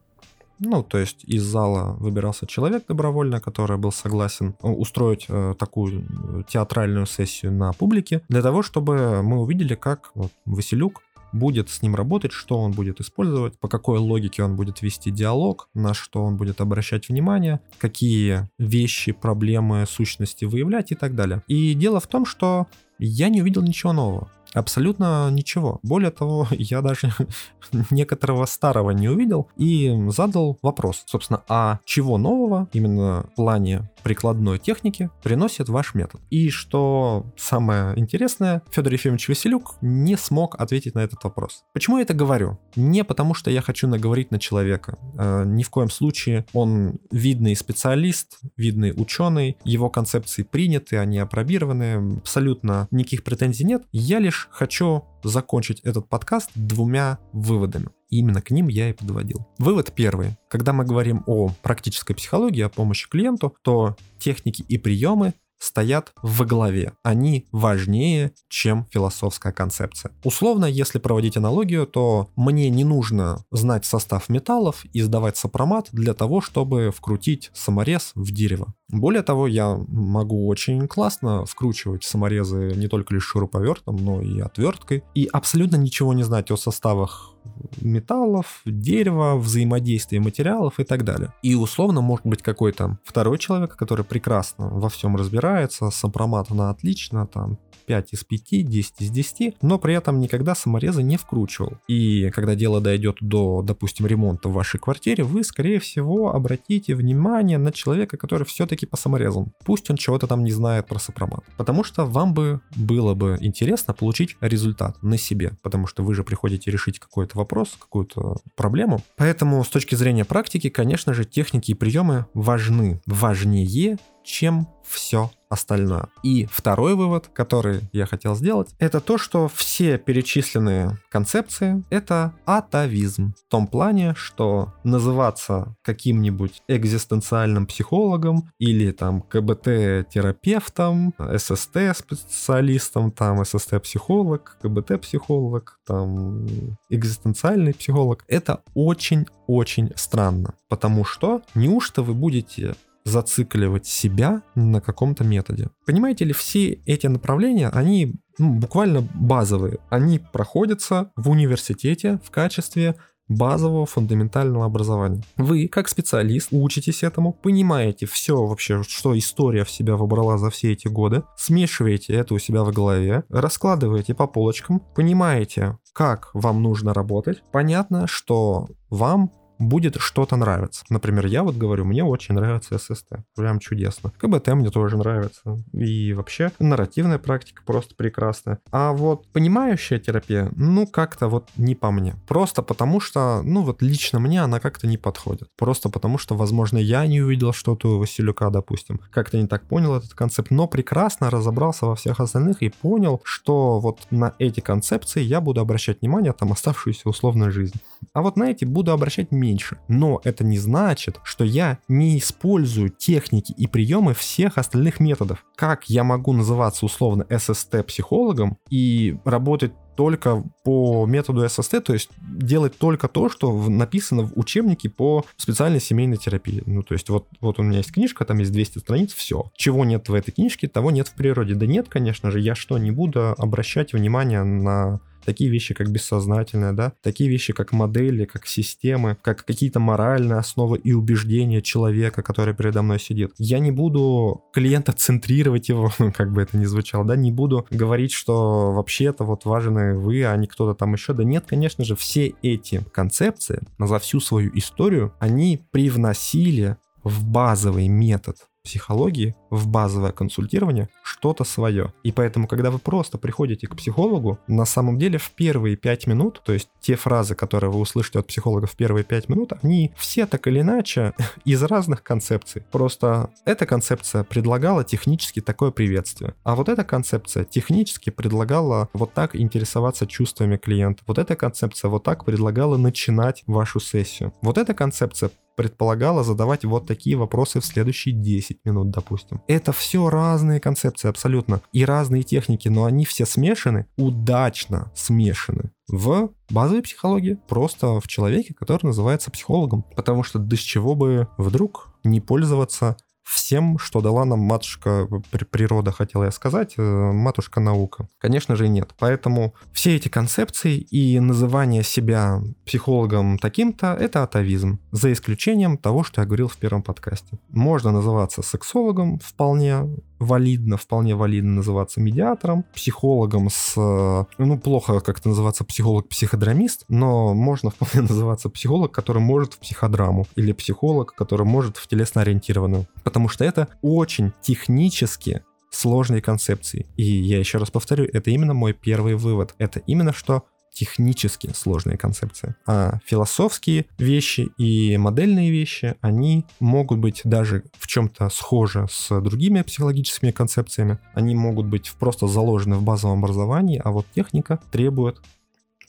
ну, 0.65 0.83
то 0.83 0.99
есть 0.99 1.25
из 1.25 1.43
зала 1.43 1.97
выбирался 1.99 2.47
человек 2.47 2.85
добровольно, 2.87 3.41
который 3.41 3.77
был 3.79 3.91
согласен 3.91 4.55
э, 4.63 4.69
устроить 4.69 5.27
э, 5.29 5.55
такую 5.59 6.03
э, 6.03 6.43
театральную 6.49 7.07
сессию 7.07 7.53
на 7.53 7.73
публике, 7.73 8.23
для 8.29 8.43
того, 8.43 8.63
чтобы 8.63 9.23
мы 9.23 9.41
увидели, 9.41 9.75
как 9.75 10.13
вот, 10.15 10.31
Василюк 10.47 11.03
будет 11.33 11.71
с 11.71 11.83
ним 11.83 11.95
работать, 11.95 12.33
что 12.33 12.59
он 12.59 12.73
будет 12.73 13.01
использовать, 13.01 13.59
по 13.59 13.69
какой 13.69 13.99
логике 13.99 14.43
он 14.43 14.57
будет 14.57 14.83
вести 14.83 15.11
диалог, 15.11 15.69
на 15.75 15.95
что 15.95 16.23
он 16.23 16.37
будет 16.37 16.61
обращать 16.61 17.09
внимание, 17.09 17.61
какие 17.79 18.49
вещи, 18.59 19.13
проблемы, 19.13 19.85
сущности 19.89 20.45
выявлять 20.45 20.93
и 20.93 20.95
так 20.95 21.15
далее. 21.15 21.43
И 21.47 21.75
дело 21.75 22.01
в 22.01 22.07
том, 22.07 22.27
что 22.27 22.67
я 22.99 23.29
не 23.29 23.43
увидел 23.43 23.63
ничего 23.63 23.93
нового. 23.93 24.31
Абсолютно 24.55 25.31
ничего. 25.31 25.81
Более 25.83 26.11
того, 26.11 26.47
я 26.51 26.81
даже 26.83 27.13
некоторого 27.91 28.47
старого 28.47 28.91
не 28.91 29.09
увидел 29.09 29.49
и 29.57 29.95
задал 30.09 30.59
вопрос, 30.63 31.05
собственно, 31.07 31.43
а 31.49 31.81
чего 31.85 32.19
нового 32.19 32.69
именно 32.73 33.27
в 33.33 33.35
плане 33.37 33.91
прикладной 34.03 34.59
техники 34.59 35.11
приносит 35.23 35.69
ваш 35.69 35.95
метод? 35.95 36.21
И 36.31 36.51
что 36.51 37.27
самое 37.37 37.99
интересное, 37.99 38.63
Федор 38.71 38.93
Ефимович 38.93 39.29
Василюк 39.29 39.75
не 39.81 40.17
смог 40.17 40.61
ответить 40.61 40.95
на 40.95 41.01
этот 41.01 41.23
вопрос. 41.25 41.65
Почему 41.73 41.99
я 41.99 42.03
это 42.03 42.15
говорю? 42.15 42.59
Не 42.77 43.05
потому, 43.05 43.35
что 43.35 43.51
я 43.51 43.63
хочу 43.63 43.87
наговорить 43.89 44.31
на 44.31 44.39
человека. 44.39 44.99
Э, 45.19 45.45
ни 45.47 45.63
в 45.63 45.71
коем 45.71 45.91
случае 45.91 46.45
он 46.53 46.99
видный 47.11 47.57
специалист, 47.57 48.41
видный 48.57 48.93
ученый, 48.95 49.57
его 49.65 49.89
концепции 49.91 50.43
приняты, 50.43 50.99
они 50.99 51.19
опробированы, 51.19 52.19
абсолютно 52.19 52.89
никаких 52.91 53.25
претензий 53.25 53.65
нет. 53.65 53.83
Я 53.93 54.19
лишь 54.19 54.42
хочу 54.51 55.05
закончить 55.23 55.81
этот 55.81 56.09
подкаст 56.09 56.51
двумя 56.55 57.19
выводами. 57.33 57.89
И 58.09 58.19
именно 58.19 58.43
к 58.43 58.51
ним 58.51 58.69
я 58.69 58.91
и 58.91 58.93
подводил. 58.93 59.47
Вывод 59.59 59.93
первый. 59.95 60.37
Когда 60.49 60.73
мы 60.73 60.85
говорим 60.85 61.23
о 61.27 61.51
практической 61.63 62.15
психологии, 62.15 62.63
о 62.63 62.69
помощи 62.69 63.09
клиенту, 63.09 63.57
то 63.63 63.97
техники 64.19 64.63
и 64.69 64.79
приемы 64.79 65.35
стоят 65.63 66.13
во 66.23 66.45
главе. 66.45 66.93
Они 67.03 67.47
важнее, 67.53 68.33
чем 68.49 68.87
философская 68.91 69.53
концепция. 69.53 70.13
Условно, 70.25 70.65
если 70.65 70.99
проводить 70.99 71.37
аналогию, 71.37 71.87
то 71.87 72.31
мне 72.37 72.69
не 72.69 72.85
нужно 72.85 73.45
знать 73.53 73.85
состав 73.85 74.29
металлов 74.29 74.85
и 74.93 75.01
сдавать 75.01 75.37
сопромат 75.37 75.89
для 75.93 76.15
того, 76.15 76.41
чтобы 76.41 76.91
вкрутить 76.91 77.51
саморез 77.55 78.13
в 78.15 78.33
дерево. 78.33 78.75
Более 78.89 79.23
того, 79.23 79.47
я 79.47 79.79
могу 79.89 80.49
очень 80.49 80.87
классно 80.87 81.47
вкручивать 81.47 82.05
саморезы 82.05 82.73
не 82.75 82.89
только 82.89 83.15
лишь 83.15 83.25
шуруповертом, 83.25 83.97
но 83.97 84.21
и 84.21 84.41
отверткой. 84.41 85.05
И 85.15 85.29
абсолютно 85.33 85.77
ничего 85.77 86.13
не 86.13 86.25
знать 86.25 86.51
о 86.51 86.57
составах 86.57 87.33
металлов, 87.81 88.63
дерева, 88.65 89.37
взаимодействия 89.37 90.21
материалов 90.21 90.81
и 90.81 90.85
так 90.85 91.05
далее. 91.05 91.33
И 91.43 91.55
условно 91.55 92.01
может 92.01 92.27
быть 92.27 92.43
какой-то 92.43 92.99
второй 93.05 93.39
человек, 93.39 93.77
который 93.77 94.05
прекрасно 94.05 94.69
во 94.69 94.89
всем 94.89 95.17
разбирается, 95.17 95.91
сопромат 95.91 96.51
на 96.51 96.71
отлично, 96.71 97.27
там 97.27 97.59
5 97.85 98.13
из 98.13 98.25
5, 98.25 98.69
10 98.69 98.95
из 99.01 99.11
10, 99.11 99.57
но 99.63 99.79
при 99.79 99.95
этом 99.95 100.21
никогда 100.21 100.55
саморезы 100.55 101.03
не 101.03 101.17
вкручивал. 101.17 101.79
И 101.89 102.31
когда 102.31 102.55
дело 102.55 102.81
дойдет 102.81 103.17
до, 103.21 103.63
допустим, 103.63 104.07
ремонта 104.07 104.49
в 104.49 104.53
вашей 104.53 104.79
квартире, 104.79 105.25
вы, 105.25 105.45
скорее 105.45 105.79
всего, 105.81 106.35
обратите 106.35 106.95
внимание 106.95 107.59
на 107.59 107.73
человека, 107.73 108.17
который 108.17 108.45
все-таки 108.45 108.87
по 108.87 108.97
саморезам. 108.97 109.53
Пусть 109.65 109.91
он 109.91 109.97
чего-то 109.97 110.27
там 110.27 110.45
не 110.45 110.53
знает 110.53 110.87
про 110.87 110.99
сопромат. 110.99 111.45
Потому 111.57 111.85
что 111.85 112.05
вам 112.05 112.35
бы 112.35 112.61
было 112.77 113.15
бы 113.15 113.39
интересно 113.41 113.95
получить 113.95 114.37
результат 114.41 115.03
на 115.03 115.19
себе, 115.19 115.53
потому 115.63 115.87
что 115.87 116.03
вы 116.03 116.15
же 116.15 116.25
приходите 116.25 116.71
решить 116.71 116.99
какой-то 116.99 117.39
вопрос, 117.39 117.77
какую-то 117.79 118.37
проблему. 118.57 119.01
Поэтому 119.17 119.63
с 119.65 119.69
точки 119.69 119.95
зрения 119.95 120.25
практики, 120.25 120.69
конечно 120.69 121.15
же, 121.15 121.25
техники 121.25 121.73
и 121.73 121.75
приемы 121.75 122.27
важны. 122.35 123.01
Важнее, 123.07 123.99
чем 124.25 124.69
все 124.85 125.31
остальное. 125.49 126.09
И 126.23 126.47
второй 126.51 126.95
вывод, 126.95 127.29
который 127.33 127.83
я 127.93 128.07
хотел 128.07 128.35
сделать, 128.35 128.75
это 128.79 129.01
то, 129.01 129.19
что 129.19 129.49
все 129.49 129.99
перечисленные 129.99 130.99
концепции— 131.11 131.85
это 131.91 132.33
атовизм. 132.47 133.35
В 133.47 133.51
том 133.51 133.67
плане, 133.67 134.15
что 134.17 134.73
называться 134.83 135.77
каким-нибудь 135.83 136.63
экзистенциальным 136.69 137.67
психологом 137.67 138.51
или 138.59 138.93
там 138.93 139.21
КБТ-терапевтом, 139.21 141.13
ССТ-специалистом, 141.19 143.11
там 143.13 143.45
ССТ-психолог, 143.45 144.57
КБТ-психолог, 144.63 145.79
там 145.87 146.47
экзистенциальный 146.89 147.75
психолог— 147.75 148.25
это 148.29 148.63
очень-очень 148.75 149.93
странно. 149.97 150.55
Потому 150.69 151.05
что 151.05 151.43
неужто 151.55 152.03
вы 152.03 152.15
будете 152.15 152.75
зацикливать 153.05 153.87
себя 153.87 154.43
на 154.55 154.81
каком-то 154.81 155.25
методе. 155.25 155.71
Понимаете 155.87 156.25
ли, 156.25 156.33
все 156.33 156.73
эти 156.87 157.07
направления, 157.07 157.69
они 157.69 158.15
ну, 158.39 158.55
буквально 158.55 159.07
базовые. 159.15 159.79
Они 159.91 160.19
проходятся 160.19 161.13
в 161.17 161.31
университете 161.31 162.19
в 162.25 162.31
качестве 162.31 162.97
базового 163.29 163.87
фундаментального 163.87 164.67
образования. 164.67 165.23
Вы, 165.37 165.69
как 165.69 165.89
специалист, 165.89 166.49
учитесь 166.51 167.03
этому, 167.03 167.33
понимаете 167.33 168.07
все 168.07 168.45
вообще, 168.45 168.83
что 168.83 169.17
история 169.17 169.65
в 169.65 169.71
себя 169.71 169.97
выбрала 169.97 170.39
за 170.39 170.51
все 170.51 170.73
эти 170.73 170.89
годы, 170.89 171.23
смешиваете 171.37 172.15
это 172.15 172.35
у 172.35 172.39
себя 172.39 172.63
в 172.65 172.73
голове, 172.73 173.25
раскладываете 173.29 174.15
по 174.15 174.27
полочкам, 174.27 174.81
понимаете, 174.95 175.79
как 175.93 176.31
вам 176.35 176.63
нужно 176.63 176.93
работать. 176.95 177.43
Понятно, 177.53 178.07
что 178.07 178.69
вам 178.91 179.31
будет 179.63 179.97
что-то 179.99 180.37
нравиться. 180.37 180.85
Например, 180.89 181.27
я 181.27 181.43
вот 181.43 181.57
говорю, 181.57 181.85
мне 181.85 182.05
очень 182.05 182.35
нравится 182.35 182.75
SST. 182.75 183.23
Прям 183.37 183.59
чудесно. 183.59 184.13
КБТ 184.19 184.49
мне 184.49 184.71
тоже 184.71 184.97
нравится. 184.97 185.63
И 185.73 186.13
вообще 186.13 186.51
нарративная 186.59 187.19
практика 187.19 187.63
просто 187.65 187.95
прекрасная. 187.95 188.59
А 188.71 188.93
вот 188.93 189.27
понимающая 189.33 189.99
терапия, 189.99 190.51
ну, 190.57 190.87
как-то 190.87 191.29
вот 191.29 191.49
не 191.57 191.75
по 191.75 191.91
мне. 191.91 192.15
Просто 192.27 192.63
потому 192.63 193.01
что, 193.01 193.43
ну, 193.43 193.63
вот 193.63 193.83
лично 193.83 194.21
мне 194.21 194.43
она 194.43 194.61
как-то 194.61 194.87
не 194.87 194.99
подходит. 194.99 195.49
Просто 195.57 195.89
потому 195.89 196.19
что, 196.19 196.37
возможно, 196.37 196.79
я 196.79 197.07
не 197.07 197.21
увидел 197.21 197.53
что-то 197.53 197.97
у 197.97 197.99
Василюка, 197.99 198.51
допустим. 198.51 199.01
Как-то 199.11 199.39
не 199.39 199.47
так 199.47 199.67
понял 199.69 199.95
этот 199.95 200.15
концепт, 200.15 200.51
но 200.51 200.67
прекрасно 200.67 201.31
разобрался 201.31 201.87
во 201.87 201.95
всех 201.95 202.21
остальных 202.21 202.63
и 202.63 202.69
понял, 202.69 203.21
что 203.25 203.81
вот 203.81 204.01
на 204.11 204.35
эти 204.39 204.61
концепции 204.61 205.23
я 205.23 205.41
буду 205.41 205.61
обращать 205.61 206.01
внимание 206.01 206.33
там 206.33 206.53
оставшуюся 206.53 207.09
условную 207.09 207.51
жизнь. 207.53 207.81
А 208.13 208.23
вот 208.23 208.37
на 208.37 208.51
эти 208.51 208.65
буду 208.65 208.93
обращать 208.93 209.31
меньше. 209.31 209.52
Но 209.89 210.21
это 210.25 210.45
не 210.45 210.59
значит, 210.59 211.21
что 211.25 211.45
я 211.45 211.79
не 211.89 212.19
использую 212.19 212.91
техники 212.91 213.53
и 213.53 213.67
приемы 213.67 214.15
всех 214.15 214.59
остальных 214.59 215.01
методов. 215.01 215.45
Как 215.57 215.89
я 215.89 216.05
могу 216.05 216.33
называться 216.33 216.87
условно 216.87 217.27
SST-психологом 217.29 218.59
и 218.71 219.17
работать 219.25 219.73
только 219.97 220.43
по 220.65 221.07
методу 221.07 221.47
ССТ, 221.49 221.85
то 221.85 221.93
есть 221.93 222.11
делать 222.19 222.77
только 222.79 223.09
то, 223.09 223.29
что 223.29 223.53
написано 223.69 224.23
в 224.23 224.33
учебнике 224.39 224.89
по 224.89 225.25
специальной 225.37 225.81
семейной 225.81 226.17
терапии. 226.17 226.63
Ну, 226.67 226.83
то 226.83 226.95
есть 226.95 227.09
вот, 227.09 227.27
вот 227.41 227.59
у 227.59 227.63
меня 227.63 227.79
есть 227.79 227.93
книжка, 227.93 228.25
там 228.25 228.39
есть 228.39 228.53
200 228.53 228.79
страниц, 228.79 229.13
все. 229.13 229.51
Чего 229.55 229.85
нет 229.85 230.09
в 230.09 230.15
этой 230.15 230.33
книжке, 230.33 230.69
того 230.69 230.91
нет 230.91 231.09
в 231.09 231.15
природе. 231.15 231.55
Да 231.55 231.67
нет, 231.67 231.89
конечно 231.89 232.31
же, 232.31 232.41
я 232.41 232.55
что, 232.55 232.79
не 232.79 232.91
буду 232.91 233.35
обращать 233.37 233.93
внимание 233.93 234.43
на 234.43 235.01
такие 235.25 235.51
вещи, 235.51 235.75
как 235.75 235.91
бессознательное, 235.91 236.73
да, 236.73 236.93
такие 237.03 237.29
вещи, 237.31 237.53
как 237.53 237.73
модели, 237.73 238.25
как 238.25 238.47
системы, 238.47 239.17
как 239.23 239.45
какие-то 239.45 239.81
моральные 239.81 240.39
основы 240.39 240.79
и 240.79 240.93
убеждения 240.93 241.63
человека, 241.63 242.23
который 242.23 242.55
передо 242.55 242.83
мной 242.83 243.01
сидит. 243.01 243.33
Я 243.39 243.59
не 243.59 243.71
буду 243.71 244.43
клиента 244.53 244.93
центрировать 244.93 245.69
его, 245.69 245.91
ну, 245.99 246.13
как 246.13 246.33
бы 246.33 246.43
это 246.43 246.57
ни 246.57 246.65
звучало, 246.65 247.05
да, 247.05 247.17
не 247.17 247.33
буду 247.33 247.67
говорить, 247.71 248.13
что 248.13 248.73
вообще-то 248.73 249.25
вот 249.25 249.45
важны 249.45 249.97
вы, 249.97 250.25
а 250.25 250.37
не 250.37 250.47
кто-то 250.47 250.75
там 250.75 250.93
еще. 250.95 251.13
Да 251.13 251.25
нет, 251.25 251.45
конечно 251.47 251.85
же, 251.85 251.97
все 251.97 252.35
эти 252.43 252.83
концепции 252.93 253.61
за 253.79 253.99
всю 253.99 254.21
свою 254.21 254.51
историю, 254.55 255.13
они 255.19 255.61
привносили 255.71 256.77
в 257.05 257.25
базовый 257.27 257.89
метод 257.89 258.37
психологии 258.63 259.35
в 259.51 259.67
базовое 259.69 260.13
консультирование 260.13 260.89
что-то 261.03 261.45
свое. 261.45 261.93
И 262.03 262.13
поэтому, 262.13 262.47
когда 262.47 262.71
вы 262.71 262.79
просто 262.79 263.19
приходите 263.19 263.67
к 263.67 263.77
психологу, 263.77 264.39
на 264.47 264.65
самом 264.65 264.99
деле 264.99 265.19
в 265.19 265.31
первые 265.33 265.77
пять 265.77 266.07
минут, 266.07 266.43
то 266.45 266.53
есть 266.53 266.69
те 266.81 266.97
фразы, 266.97 267.35
которые 267.35 267.71
вы 267.71 267.81
услышите 267.81 268.19
от 268.19 268.27
психолога 268.27 268.67
в 268.67 268.77
первые 268.77 269.05
пять 269.05 269.29
минут, 269.29 269.53
они 269.63 269.93
все 269.97 270.27
так 270.27 270.47
или 270.47 270.61
иначе 270.61 271.13
из 271.45 271.63
разных 271.63 272.03
концепций. 272.03 272.63
Просто 272.71 273.31
эта 273.45 273.67
концепция 273.67 274.25
предлагала 274.25 274.85
технически 274.85 275.41
такое 275.41 275.71
приветствие, 275.71 276.35
а 276.45 276.55
вот 276.55 276.69
эта 276.69 276.85
концепция 276.85 277.45
технически 277.45 278.11
предлагала 278.11 278.89
вот 278.93 279.13
так 279.13 279.37
интересоваться 279.37 280.07
чувствами 280.07 280.57
клиента. 280.57 281.03
Вот 281.07 281.19
эта 281.19 281.37
концепция 281.37 281.89
вот 281.89 282.05
так 282.05 282.25
предлагала 282.25 282.77
начинать 282.77 283.43
вашу 283.47 283.81
сессию. 283.81 284.33
Вот 284.41 284.59
эта 284.59 284.75
концепция 284.75 285.31
предполагала 285.57 286.25
задавать 286.25 286.65
вот 286.65 286.87
такие 286.87 287.17
вопросы 287.17 287.61
в 287.61 287.67
следующие 287.67 288.15
10 288.15 288.65
минут, 288.65 288.91
допустим. 288.91 289.43
Это 289.49 289.73
все 289.73 290.09
разные 290.09 290.61
концепции 290.61 291.09
абсолютно 291.09 291.61
и 291.73 291.85
разные 291.85 292.23
техники, 292.23 292.69
но 292.69 292.85
они 292.85 293.05
все 293.05 293.27
смешаны, 293.27 293.87
удачно 293.97 294.91
смешаны 294.95 295.73
в 295.89 296.31
базовой 296.51 296.83
психологии, 296.83 297.39
просто 297.49 298.01
в 298.01 298.09
человеке, 298.09 298.55
который 298.55 298.87
называется 298.87 299.31
психологом. 299.31 299.85
Потому 299.95 300.23
что 300.23 300.39
до 300.39 300.57
чего 300.57 300.95
бы 300.95 301.29
вдруг 301.37 301.93
не 302.05 302.21
пользоваться 302.21 302.97
всем, 303.25 303.79
что 303.79 304.01
дала 304.01 304.25
нам 304.25 304.41
матушка 304.41 305.09
природа, 305.51 305.93
хотела 305.93 306.25
я 306.25 306.31
сказать, 306.31 306.75
э, 306.77 306.83
матушка 306.83 307.61
наука. 307.61 308.09
Конечно 308.19 308.57
же, 308.57 308.69
нет. 308.69 308.91
Поэтому 308.99 309.55
все 309.73 309.97
эти 309.97 310.09
концепции 310.09 310.79
и 310.79 311.21
называние 311.21 311.83
себя 311.83 312.41
психологом 312.65 313.39
таким-то— 313.39 313.95
это 314.01 314.23
атовизм. 314.23 314.79
За 314.91 315.13
исключением 315.13 315.77
того, 315.77 316.05
что 316.05 316.21
я 316.21 316.27
говорил 316.27 316.49
в 316.49 316.57
первом 316.57 316.83
подкасте. 316.83 317.39
Можно 317.49 317.93
называться 317.93 318.43
сексологом 318.43 319.19
вполне, 319.19 319.85
валидно, 320.23 320.77
вполне 320.77 321.15
валидно 321.15 321.57
называться 321.57 322.01
медиатором, 322.01 322.65
психологом 322.75 323.49
с... 323.51 323.75
Ну, 323.77 324.59
плохо 324.59 325.01
как-то 325.01 325.29
называться 325.29 325.65
психолог-психодрамист, 325.65 326.85
но 326.89 327.35
можно 327.35 327.71
вполне 327.71 328.09
называться 328.09 328.49
психолог, 328.49 328.93
который 328.93 329.21
может 329.21 329.55
в 329.55 329.59
психодраму, 329.59 330.27
или 330.37 330.53
психолог, 330.53 331.15
который 331.15 331.47
может 331.47 331.77
в 331.77 331.87
телесно-ориентированную. 331.89 332.87
Потому 333.05 333.29
что 333.29 333.45
это 333.45 333.69
очень 333.83 334.33
технически 334.41 335.43
сложные 335.71 336.21
концепции. 336.21 336.87
И 336.97 337.03
я 337.03 337.39
еще 337.39 337.59
раз 337.59 337.71
повторю, 337.71 338.09
это 338.13 338.31
именно 338.31 338.55
мой 338.55 338.73
первый 338.73 339.15
вывод. 339.15 339.55
Это 339.59 339.81
именно 339.87 340.13
что 340.13 340.45
технически 340.73 341.51
сложные 341.55 341.97
концепции. 341.97 342.55
А 342.67 342.99
философские 343.05 343.87
вещи 343.99 344.51
и 344.57 344.97
модельные 344.97 345.51
вещи, 345.51 345.97
они 346.01 346.47
могут 346.61 346.99
быть 346.99 347.21
даже 347.25 347.65
в 347.79 347.87
чем-то 347.87 348.31
схожи 348.31 348.87
с 348.91 349.21
другими 349.21 349.63
психологическими 349.63 350.31
концепциями. 350.31 350.99
Они 351.15 351.35
могут 351.35 351.67
быть 351.67 351.93
просто 351.99 352.27
заложены 352.27 352.77
в 352.77 352.83
базовом 352.83 353.19
образовании, 353.19 353.81
а 353.85 353.91
вот 353.91 354.07
техника 354.15 354.59
требует 354.71 355.21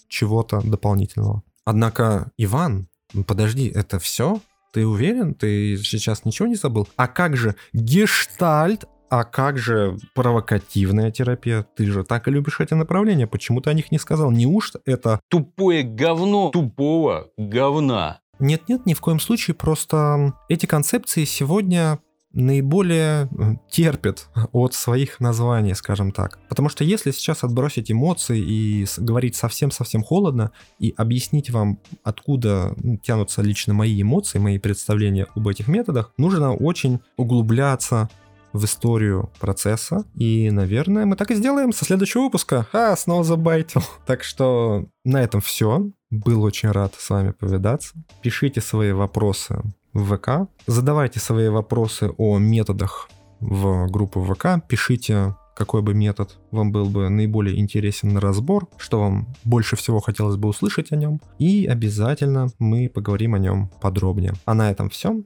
чего-то 0.07 0.61
дополнительного. 0.61 1.43
Однако, 1.65 2.31
Иван, 2.37 2.87
подожди, 3.25 3.67
это 3.67 3.99
все? 3.99 4.41
Ты 4.73 4.85
уверен? 4.85 5.33
Ты 5.33 5.77
сейчас 5.77 6.25
ничего 6.25 6.47
не 6.47 6.55
забыл? 6.55 6.87
А 6.95 7.07
как 7.07 7.37
же 7.37 7.55
гештальт 7.73 8.85
а 9.13 9.25
как 9.25 9.59
же 9.59 9.99
провокативная 10.15 11.11
терапия? 11.11 11.67
Ты 11.75 11.85
же 11.85 12.03
так 12.03 12.27
и 12.27 12.31
любишь 12.31 12.59
эти 12.59 12.73
направления. 12.73 13.27
Почему 13.27 13.61
ты 13.61 13.69
о 13.69 13.73
них 13.73 13.91
не 13.91 13.99
сказал? 13.99 14.31
Неужто 14.31 14.81
это... 14.87 15.19
Тупое 15.29 15.83
говно 15.83 16.49
тупого 16.49 17.27
говна. 17.37 18.21
Нет-нет, 18.39 18.87
ни 18.87 18.95
в 18.95 19.01
коем 19.01 19.19
случае. 19.19 19.53
Просто 19.53 20.33
эти 20.49 20.65
концепции 20.65 21.25
сегодня 21.25 21.99
наиболее 22.31 23.29
э, 23.37 23.53
терпят 23.69 24.29
от 24.51 24.73
своих 24.73 25.19
названий, 25.19 25.75
скажем 25.75 26.11
так. 26.11 26.39
Потому 26.49 26.67
что 26.67 26.83
если 26.83 27.11
сейчас 27.11 27.43
отбросить 27.43 27.91
эмоции 27.91 28.39
и 28.39 28.87
говорить 28.97 29.35
совсем-совсем 29.35 30.03
холодно 30.03 30.51
и 30.79 30.91
объяснить 30.97 31.51
вам, 31.51 31.77
откуда 32.03 32.75
тянутся 33.03 33.43
лично 33.43 33.75
мои 33.75 34.01
эмоции, 34.01 34.39
мои 34.39 34.57
представления 34.57 35.27
об 35.35 35.47
этих 35.47 35.67
методах, 35.67 36.11
нужно 36.17 36.55
очень 36.55 36.99
углубляться 37.15 38.09
в 38.53 38.63
историю 38.65 39.31
процесса. 39.39 40.05
И, 40.15 40.49
наверное, 40.51 41.05
мы 41.05 41.15
так 41.15 41.31
и 41.31 41.35
сделаем 41.35 41.73
со 41.73 41.85
следующего 41.85 42.23
выпуска. 42.23 42.67
А, 42.71 42.95
снова 42.95 43.23
забайтил. 43.23 43.81
Так 44.05 44.23
что 44.23 44.85
на 45.03 45.21
этом 45.21 45.41
все. 45.41 45.89
Был 46.11 46.43
очень 46.43 46.69
рад 46.69 46.93
с 46.97 47.09
вами 47.09 47.31
повидаться. 47.31 47.93
Пишите 48.21 48.61
свои 48.61 48.91
вопросы 48.91 49.61
в 49.93 50.15
ВК. 50.15 50.49
Задавайте 50.67 51.19
свои 51.19 51.49
вопросы 51.49 52.11
о 52.17 52.37
методах 52.37 53.09
в 53.39 53.87
группу 53.89 54.21
ВК. 54.23 54.65
Пишите 54.67 55.35
какой 55.55 55.81
бы 55.81 55.93
метод 55.93 56.37
вам 56.51 56.71
был 56.71 56.89
бы 56.89 57.09
наиболее 57.09 57.59
интересен 57.59 58.09
на 58.13 58.19
разбор, 58.19 58.67
что 58.77 58.99
вам 58.99 59.27
больше 59.43 59.75
всего 59.75 59.99
хотелось 59.99 60.35
бы 60.35 60.49
услышать 60.49 60.91
о 60.91 60.95
нем. 60.95 61.21
И 61.39 61.67
обязательно 61.67 62.47
мы 62.59 62.89
поговорим 62.89 63.35
о 63.35 63.39
нем 63.39 63.69
подробнее. 63.81 64.33
А 64.45 64.53
на 64.53 64.71
этом 64.71 64.89
все. 64.89 65.21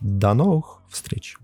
До 0.00 0.34
новых 0.34 0.82
встреч! 0.88 1.36